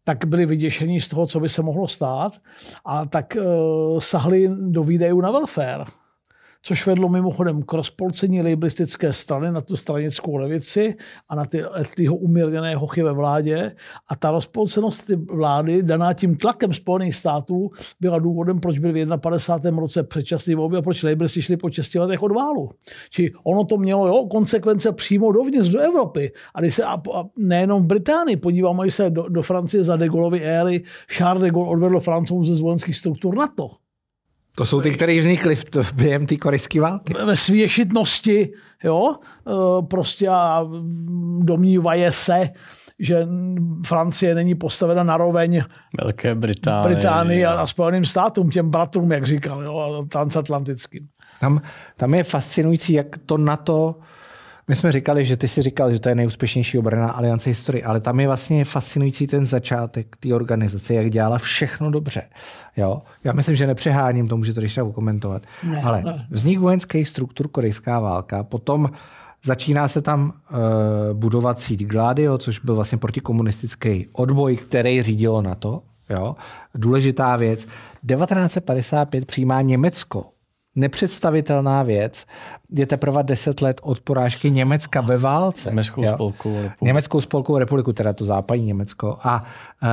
tak 0.05 0.25
byli 0.25 0.47
vyděšení 0.47 1.01
z 1.01 1.09
toho, 1.09 1.27
co 1.27 1.41
by 1.41 1.49
se 1.49 1.63
mohlo 1.63 1.89
stát 1.89 2.33
a 2.85 3.07
tak 3.07 3.37
uh, 3.37 3.99
sahli 3.99 4.49
do 4.61 4.85
výdajů 4.85 5.21
na 5.21 5.31
welfare 5.31 5.85
což 6.63 6.87
vedlo 6.87 7.09
mimochodem 7.09 7.63
k 7.63 7.73
rozpolcení 7.73 8.43
libristické 8.43 9.13
strany 9.13 9.53
na 9.53 9.61
tu 9.61 9.77
stranickou 9.77 10.37
levici 10.37 10.95
a 11.29 11.35
na 11.35 11.45
ty 11.45 11.63
Etlýho 11.81 12.17
umírněné 12.17 12.77
hochy 12.77 13.03
ve 13.03 13.13
vládě. 13.13 13.77
A 14.09 14.17
ta 14.17 14.31
rozpolcenost 14.31 15.07
ty 15.07 15.17
vlády, 15.17 15.83
daná 15.83 16.13
tím 16.13 16.37
tlakem 16.37 16.75
Spojených 16.75 17.17
států, 17.17 17.71
byla 18.01 18.19
důvodem, 18.19 18.59
proč 18.61 18.79
byl 18.79 18.93
v 18.93 19.19
51. 19.19 19.81
roce 19.81 20.03
předčasný 20.03 20.55
volby 20.55 20.77
a 20.77 20.83
proč 20.83 21.03
libristi 21.03 21.43
šli 21.43 21.57
po 21.57 21.71
6 21.71 21.95
letech 21.95 22.23
od 22.23 22.33
válu. 22.33 22.71
Či 23.11 23.33
ono 23.45 23.65
to 23.65 23.77
mělo 23.77 24.07
jo, 24.07 24.27
konsekvence 24.31 24.93
přímo 24.93 25.33
dovnitř 25.33 25.69
do 25.69 25.81
Evropy. 25.81 26.33
A, 26.55 26.61
když 26.61 26.75
se, 26.75 26.85
a, 26.85 26.95
a 27.15 27.25
nejenom 27.37 27.83
v 27.83 27.87
Británii, 27.87 28.37
podíváme 28.37 28.91
se 28.91 29.11
do, 29.11 29.29
do 29.29 29.43
Francie 29.43 29.85
za 29.85 29.97
de 29.97 30.09
Gaulleovy 30.09 30.41
éry, 30.41 30.83
Charles 31.17 31.43
de 31.43 31.51
Gaulle 31.51 31.71
odvedl 31.71 32.01
francouze 32.01 32.55
z 32.55 32.61
vojenských 32.61 32.97
struktur 32.97 33.37
NATO. 33.37 33.71
To 34.61 34.67
jsou 34.67 34.81
ty, 34.81 34.91
které 34.91 35.21
vznikly 35.21 35.57
v 35.57 35.93
během 35.95 36.27
té 36.27 36.37
korejské 36.37 36.81
války. 36.81 37.15
Ve 37.25 37.37
svěšitnosti, 37.37 38.53
jo, 38.85 39.15
e, 39.15 39.87
prostě 39.87 40.29
a 40.29 40.67
domnívají 41.39 42.05
se, 42.11 42.49
že 42.99 43.27
Francie 43.87 44.35
není 44.35 44.55
postavena 44.55 45.03
na 45.03 45.17
roveň 45.17 45.63
Velké 46.03 46.35
Británie, 46.35 46.95
Británii 46.95 47.45
a, 47.45 47.53
a 47.53 47.67
Spojeným 47.67 48.05
státům, 48.05 48.51
těm 48.51 48.71
bratrům, 48.71 49.13
jak 49.13 49.27
říkal, 49.27 49.63
jo, 49.63 50.05
transatlantickým. 50.09 51.09
Tam, 51.41 51.61
tam 51.97 52.15
je 52.15 52.25
fascinující, 52.25 52.93
jak 52.93 53.07
to 53.27 53.39
na 53.39 53.57
to 53.57 53.97
my 54.71 54.77
jsme 54.77 54.93
říkali, 54.93 55.25
že 55.25 55.37
ty 55.37 55.49
si 55.49 55.63
říkal, 55.63 55.93
že 55.93 56.01
to 56.01 56.09
je 56.09 56.15
nejúspěšnější 56.15 56.79
obrana 56.79 57.11
aliance 57.11 57.51
historie, 57.51 57.85
ale 57.85 58.01
tam 58.01 58.21
je 58.21 58.27
vlastně 58.27 58.65
fascinující 58.65 59.27
ten 59.27 59.47
začátek 59.47 60.17
té 60.21 60.35
organizace, 60.35 60.95
jak 60.95 61.11
dělala 61.11 61.39
všechno 61.39 61.91
dobře. 61.91 62.23
Jo? 62.77 63.01
Já 63.25 63.33
myslím, 63.33 63.57
že 63.57 63.67
nepřeháním, 63.67 64.29
to 64.29 64.37
můžete 64.37 64.61
když 64.61 64.79
komentovat. 64.95 65.43
Ne, 65.63 65.83
ale 65.83 66.05
vznik 66.31 66.59
vojenských 66.59 67.09
struktur, 67.09 67.49
korejská 67.49 68.01
válka, 68.01 68.43
potom 68.43 68.91
Začíná 69.45 69.89
se 69.89 70.03
tam 70.03 70.33
uh, 70.51 70.59
budovat 71.19 71.61
síť 71.61 71.85
Gladio, 71.85 72.39
což 72.39 72.59
byl 72.59 72.75
vlastně 72.75 72.99
protikomunistický 72.99 74.07
odboj, 74.13 74.57
který 74.57 75.03
řídilo 75.03 75.43
na 75.43 75.55
to. 75.55 75.83
Jo? 76.11 76.37
Důležitá 76.75 77.37
věc. 77.37 77.67
1955 78.07 79.27
přijímá 79.27 79.63
Německo 79.63 80.25
nepředstavitelná 80.75 81.83
věc. 81.83 82.27
Je 82.71 82.87
teprve 82.87 83.23
deset 83.23 83.61
let 83.61 83.81
od 83.83 84.01
porážky 84.01 84.51
Německa 84.51 85.01
ve 85.01 85.17
válce. 85.17 85.71
Německou 85.71 86.07
spolkovou 86.07 86.57
republiku. 86.57 86.85
Německou 86.85 87.21
spolkovou 87.21 87.59
republiku, 87.59 87.93
teda 87.93 88.13
to 88.13 88.25
západní 88.25 88.67
Německo. 88.67 89.19
A 89.23 89.43
uh, 89.83 89.89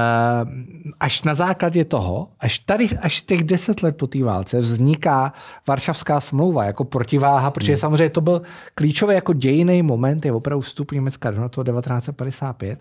až 0.99 1.23
na 1.23 1.35
základě 1.35 1.85
toho, 1.85 2.27
až 2.39 2.59
tady, 2.59 2.89
až 3.01 3.21
těch 3.21 3.43
deset 3.43 3.83
let 3.83 3.97
po 3.97 4.07
té 4.07 4.23
válce 4.23 4.59
vzniká 4.59 5.33
Varšavská 5.67 6.21
smlouva 6.21 6.63
jako 6.63 6.83
protiváha, 6.83 7.51
protože 7.51 7.73
hmm. 7.73 7.79
samozřejmě 7.79 8.09
to 8.09 8.21
byl 8.21 8.41
klíčový 8.75 9.15
jako 9.15 9.33
dějiný 9.33 9.81
moment, 9.81 10.25
je 10.25 10.33
opravdu 10.33 10.61
vstup 10.61 10.91
Německa 10.91 11.31
do 11.31 11.49
toho 11.49 11.63
1955. 11.63 12.79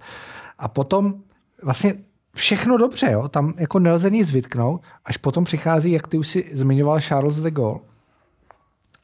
A 0.59 0.68
potom 0.68 1.14
vlastně 1.62 1.94
všechno 2.37 2.77
dobře, 2.77 3.11
jo? 3.12 3.29
tam 3.29 3.55
jako 3.59 3.79
nelze 3.79 4.11
nic 4.11 4.31
vytknout, 4.31 4.83
až 5.05 5.16
potom 5.16 5.44
přichází, 5.44 5.92
jak 5.92 6.07
ty 6.07 6.18
už 6.18 6.29
si 6.29 6.51
zmiňoval 6.53 7.01
Charles 7.01 7.37
de 7.37 7.51
Gaulle 7.51 7.81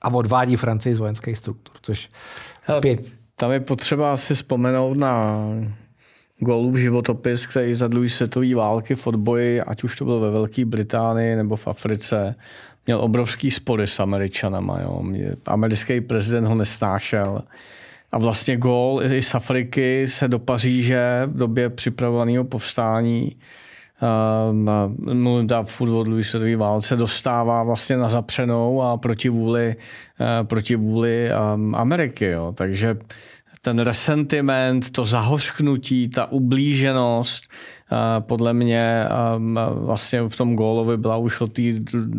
a 0.03 0.09
odvádí 0.09 0.57
Francii 0.57 0.95
z 0.95 0.99
vojenských 0.99 1.38
struktur, 1.38 1.77
což 1.83 2.11
zpět... 2.79 3.01
Tam 3.37 3.51
je 3.51 3.61
potřeba 3.61 4.12
asi 4.12 4.35
vzpomenout 4.35 4.99
na 4.99 5.38
Gaulův 6.38 6.77
životopis, 6.77 7.47
který 7.47 7.75
za 7.75 7.88
druhé 7.88 8.09
světové 8.09 8.55
války 8.55 8.95
v 8.95 9.07
odboji, 9.07 9.61
ať 9.61 9.85
už 9.85 9.97
to 9.97 10.05
bylo 10.05 10.21
ve 10.21 10.31
Velké 10.31 10.64
Británii 10.64 11.37
nebo 11.37 11.57
v 11.57 11.66
Africe, 11.66 12.35
měl 12.87 13.01
obrovský 13.01 13.51
spory 13.51 13.87
s 13.87 14.01
Američanama. 14.01 14.81
Jo. 14.81 15.03
Americký 15.47 16.01
prezident 16.01 16.45
ho 16.45 16.55
nesnášel. 16.55 17.42
A 18.12 18.18
vlastně 18.18 18.57
gol 18.57 19.01
i 19.11 19.22
z 19.22 19.35
Afriky 19.35 20.09
se 20.09 20.29
do 20.29 20.38
Paříže 20.38 21.22
v 21.27 21.37
době 21.37 21.70
připravovaného 21.70 22.44
povstání 22.44 23.37
uh, 24.03 24.55
v 25.62 25.64
furt 25.64 26.25
světové 26.25 26.57
válce 26.57 26.96
dostává 26.96 27.62
vlastně 27.62 27.96
na 27.96 28.09
zapřenou 28.09 28.83
a 28.83 28.96
proti 28.96 29.29
vůli, 29.29 29.77
uh, 30.20 30.46
proti 30.46 30.77
vůli 30.77 31.31
um, 31.55 31.75
Ameriky. 31.75 32.25
Jo. 32.25 32.53
Takže 32.57 32.96
ten 33.64 33.79
resentiment, 33.79 34.90
to 34.90 35.05
zahořknutí, 35.05 36.09
ta 36.09 36.33
ublíženost, 36.33 37.51
podle 38.20 38.53
mě 38.53 39.05
vlastně 39.70 40.29
v 40.29 40.37
tom 40.37 40.57
gólovi 40.57 40.96
byla 40.96 41.16
už 41.16 41.40
od 41.40 41.53
té 41.53 41.62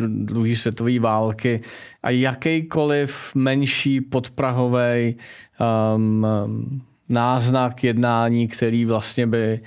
druhé 0.08 0.56
světové 0.56 0.98
války. 0.98 1.60
A 2.02 2.10
jakýkoliv 2.10 3.34
menší 3.34 4.00
podprahový 4.00 5.16
um, 5.94 6.26
náznak 7.08 7.84
jednání, 7.84 8.48
který 8.48 8.84
vlastně 8.84 9.26
by 9.26 9.60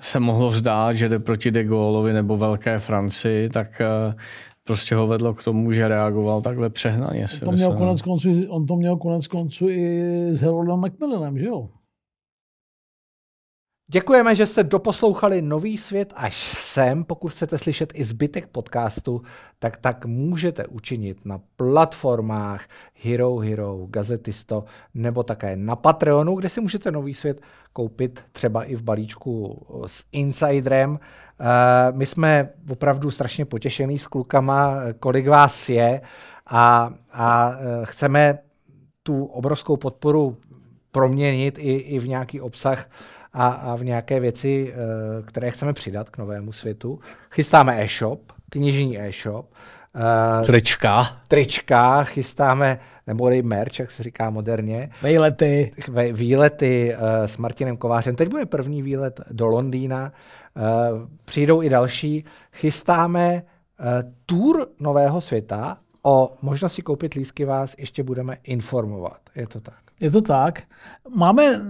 se 0.00 0.20
mohlo 0.20 0.52
zdát, 0.52 0.92
že 0.92 1.08
jde 1.08 1.18
proti 1.18 1.50
de 1.50 1.64
Gaulleovi 1.64 2.12
nebo 2.12 2.36
Velké 2.36 2.78
Francii, 2.78 3.48
tak 3.48 3.82
prostě 4.64 4.94
ho 4.94 5.06
vedlo 5.06 5.34
k 5.34 5.44
tomu, 5.44 5.72
že 5.72 5.88
reagoval 5.88 6.42
takhle 6.42 6.70
přehnaně. 6.70 7.26
On 7.42 7.48
to, 7.48 7.52
měl 7.52 7.76
konec 7.76 8.02
konců, 8.02 8.28
on 8.48 8.66
to 8.66 8.76
měl 8.76 8.96
konec 8.96 9.26
konců 9.26 9.68
i 9.68 10.10
s 10.30 10.40
Haroldem 10.40 10.80
Macmillanem, 10.80 11.38
že 11.38 11.46
jo? 11.46 11.68
Děkujeme, 13.94 14.34
že 14.34 14.46
jste 14.46 14.64
doposlouchali 14.64 15.42
Nový 15.42 15.78
svět 15.78 16.12
až 16.16 16.36
sem. 16.58 17.04
Pokud 17.04 17.28
chcete 17.28 17.58
slyšet 17.58 17.92
i 17.94 18.04
zbytek 18.04 18.46
podcastu, 18.46 19.22
tak 19.58 19.76
tak 19.76 20.06
můžete 20.06 20.66
učinit 20.66 21.24
na 21.24 21.40
platformách 21.56 22.64
Hero 23.02 23.36
Hero, 23.36 23.86
Gazetisto 23.90 24.64
nebo 24.94 25.22
také 25.22 25.56
na 25.56 25.76
Patreonu, 25.76 26.34
kde 26.34 26.48
si 26.48 26.60
můžete 26.60 26.90
Nový 26.90 27.14
svět 27.14 27.40
koupit 27.72 28.24
třeba 28.32 28.64
i 28.64 28.74
v 28.74 28.82
balíčku 28.82 29.66
s 29.86 30.04
Insiderem. 30.12 30.98
Eh, 31.40 31.44
my 31.92 32.06
jsme 32.06 32.48
opravdu 32.70 33.10
strašně 33.10 33.44
potěšení 33.44 33.98
s 33.98 34.06
klukama, 34.06 34.76
kolik 35.00 35.28
vás 35.28 35.68
je 35.68 36.00
a, 36.46 36.94
a 37.12 37.52
eh, 37.52 37.80
chceme 37.84 38.38
tu 39.02 39.24
obrovskou 39.24 39.76
podporu 39.76 40.36
proměnit 40.92 41.58
i, 41.58 41.72
i 41.72 41.98
v 41.98 42.08
nějaký 42.08 42.40
obsah, 42.40 42.86
a, 43.34 43.48
a 43.48 43.76
v 43.76 43.84
nějaké 43.84 44.20
věci, 44.20 44.74
eh, 44.74 45.22
které 45.22 45.50
chceme 45.50 45.72
přidat 45.72 46.10
k 46.10 46.18
novému 46.18 46.52
světu. 46.52 46.98
Chystáme 47.30 47.82
e-shop, 47.82 48.32
knižní 48.50 49.00
e-shop. 49.00 49.50
Uh, 49.94 50.46
trička. 50.46 51.04
Trička, 51.28 52.04
chystáme, 52.04 52.78
nebo 53.06 53.30
merch, 53.42 53.78
jak 53.78 53.90
se 53.90 54.02
říká 54.02 54.30
moderně. 54.30 54.90
Výlety. 55.02 55.72
Výlety 56.12 56.94
uh, 56.94 57.26
s 57.26 57.36
Martinem 57.36 57.76
Kovářem. 57.76 58.16
Teď 58.16 58.28
bude 58.28 58.46
první 58.46 58.82
výlet 58.82 59.20
do 59.30 59.46
Londýna. 59.46 60.12
Uh, 60.56 61.08
přijdou 61.24 61.62
i 61.62 61.68
další. 61.68 62.24
Chystáme 62.52 63.34
uh, 63.34 63.86
tour 64.26 64.66
nového 64.80 65.20
světa. 65.20 65.78
O 66.02 66.36
možnosti 66.42 66.82
koupit 66.82 67.14
lísky 67.14 67.44
vás 67.44 67.74
ještě 67.78 68.02
budeme 68.02 68.36
informovat. 68.44 69.20
Je 69.36 69.46
to 69.46 69.60
tak. 69.60 69.80
Je 70.00 70.10
to 70.10 70.20
tak. 70.20 70.62
Máme 71.14 71.60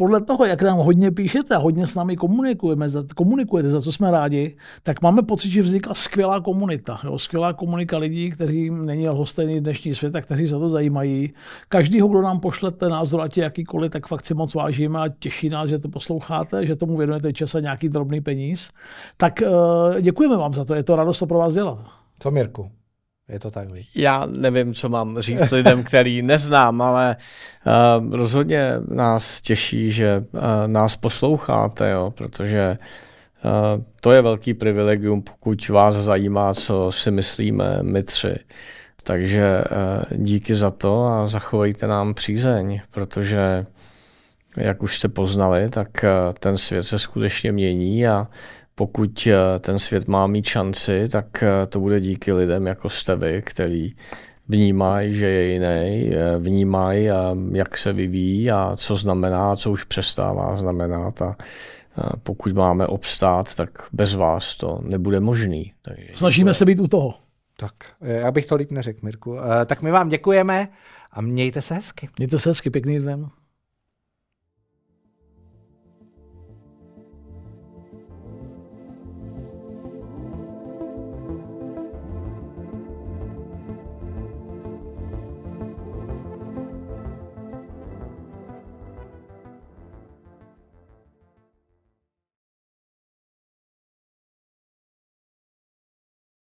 podle 0.00 0.20
toho, 0.20 0.44
jak 0.44 0.62
nám 0.62 0.78
hodně 0.78 1.10
píšete 1.10 1.54
a 1.54 1.58
hodně 1.58 1.86
s 1.86 1.94
námi 1.94 2.16
komunikujeme, 2.16 2.86
komunikujete, 3.16 3.70
za 3.70 3.80
co 3.80 3.92
jsme 3.92 4.10
rádi, 4.10 4.56
tak 4.82 5.02
máme 5.02 5.22
pocit, 5.22 5.50
že 5.50 5.62
vznikla 5.62 5.94
skvělá 5.94 6.40
komunita. 6.40 7.00
Jo? 7.04 7.18
Skvělá 7.18 7.52
komunika 7.52 7.98
lidí, 7.98 8.30
kteří 8.30 8.70
není 8.70 9.08
lhostejný 9.08 9.60
dnešní 9.60 9.94
svět 9.94 10.16
a 10.16 10.20
kteří 10.20 10.48
se 10.48 10.52
to 10.52 10.70
zajímají. 10.70 11.32
Každýho, 11.68 12.08
kdo 12.08 12.22
nám 12.22 12.40
pošlete 12.40 12.88
názor, 12.88 13.20
ať 13.20 13.36
je 13.36 13.44
jakýkoliv, 13.44 13.92
tak 13.92 14.06
fakt 14.06 14.26
si 14.26 14.34
moc 14.34 14.54
vážíme 14.54 15.00
a 15.00 15.08
těší 15.08 15.48
nás, 15.48 15.68
že 15.68 15.78
to 15.78 15.88
posloucháte, 15.88 16.66
že 16.66 16.76
tomu 16.76 16.96
věnujete 16.96 17.32
čas 17.32 17.54
a 17.54 17.60
nějaký 17.60 17.88
drobný 17.88 18.20
peníz. 18.20 18.70
Tak 19.16 19.42
uh, 19.42 20.00
děkujeme 20.00 20.36
vám 20.36 20.54
za 20.54 20.64
to, 20.64 20.74
je 20.74 20.82
to 20.82 20.96
radost 20.96 21.18
to 21.18 21.26
pro 21.26 21.38
vás 21.38 21.54
dělat. 21.54 21.84
Co, 22.18 22.30
Mirku? 22.30 22.79
Je 23.30 23.38
to 23.38 23.50
tak, 23.50 23.72
víc. 23.72 23.88
Já 23.94 24.26
nevím, 24.26 24.74
co 24.74 24.88
mám 24.88 25.20
říct 25.20 25.50
lidem, 25.50 25.84
který 25.84 26.22
neznám, 26.22 26.82
ale 26.82 27.16
uh, 27.66 28.14
rozhodně 28.14 28.72
nás 28.88 29.40
těší, 29.40 29.92
že 29.92 30.24
uh, 30.32 30.40
nás 30.66 30.96
posloucháte, 30.96 31.90
jo, 31.90 32.12
protože 32.16 32.78
uh, 33.44 33.50
to 34.00 34.12
je 34.12 34.22
velký 34.22 34.54
privilegium, 34.54 35.22
pokud 35.22 35.68
vás 35.68 35.94
zajímá, 35.94 36.54
co 36.54 36.92
si 36.92 37.10
myslíme 37.10 37.78
my 37.82 38.02
tři. 38.02 38.34
Takže 39.02 39.64
uh, 39.70 40.18
díky 40.18 40.54
za 40.54 40.70
to 40.70 41.06
a 41.06 41.26
zachovejte 41.26 41.86
nám 41.86 42.14
přízeň, 42.14 42.80
protože 42.90 43.66
jak 44.56 44.82
už 44.82 44.98
jste 44.98 45.08
poznali, 45.08 45.68
tak 45.68 46.04
ten 46.38 46.58
svět 46.58 46.82
se 46.82 46.98
skutečně 46.98 47.52
mění 47.52 48.06
a 48.06 48.26
pokud 48.80 49.26
eh, 49.26 49.58
ten 49.58 49.78
svět 49.78 50.08
má 50.08 50.26
mít 50.26 50.44
šanci, 50.44 51.08
tak 51.08 51.42
eh, 51.42 51.66
to 51.66 51.80
bude 51.80 52.00
díky 52.00 52.32
lidem 52.32 52.66
jako 52.66 52.88
jste 52.88 53.16
vy, 53.16 53.42
který 53.42 53.92
vnímají, 54.48 55.14
že 55.14 55.26
je 55.26 55.52
jiný, 55.52 56.10
eh, 56.14 56.38
vnímají, 56.38 57.08
jak 57.52 57.76
se 57.76 57.92
vyvíjí 57.92 58.50
a 58.50 58.72
co 58.76 58.96
znamená, 58.96 59.56
co 59.56 59.70
už 59.70 59.84
přestává 59.84 60.56
znamenat 60.56 61.22
a 61.22 61.36
pokud 62.22 62.52
máme 62.52 62.86
obstát, 62.86 63.54
tak 63.54 63.70
bez 63.92 64.14
vás 64.14 64.56
to 64.56 64.78
nebude 64.82 65.20
možný. 65.20 65.72
Takže 65.82 66.06
Snažíme 66.14 66.54
se 66.54 66.64
být 66.64 66.80
u 66.80 66.88
toho. 66.88 67.14
Tak, 67.56 67.74
já 68.00 68.30
bych 68.30 68.46
to 68.46 68.54
líp 68.54 68.70
neřekl, 68.70 68.98
Mirku. 69.02 69.36
Tak 69.66 69.82
my 69.82 69.90
vám 69.90 70.08
děkujeme 70.08 70.68
a 71.12 71.20
mějte 71.20 71.62
se 71.62 71.74
hezky. 71.74 72.08
Mějte 72.18 72.38
se 72.38 72.50
hezky, 72.50 72.70
pěkný 72.70 73.00
den. 73.00 73.30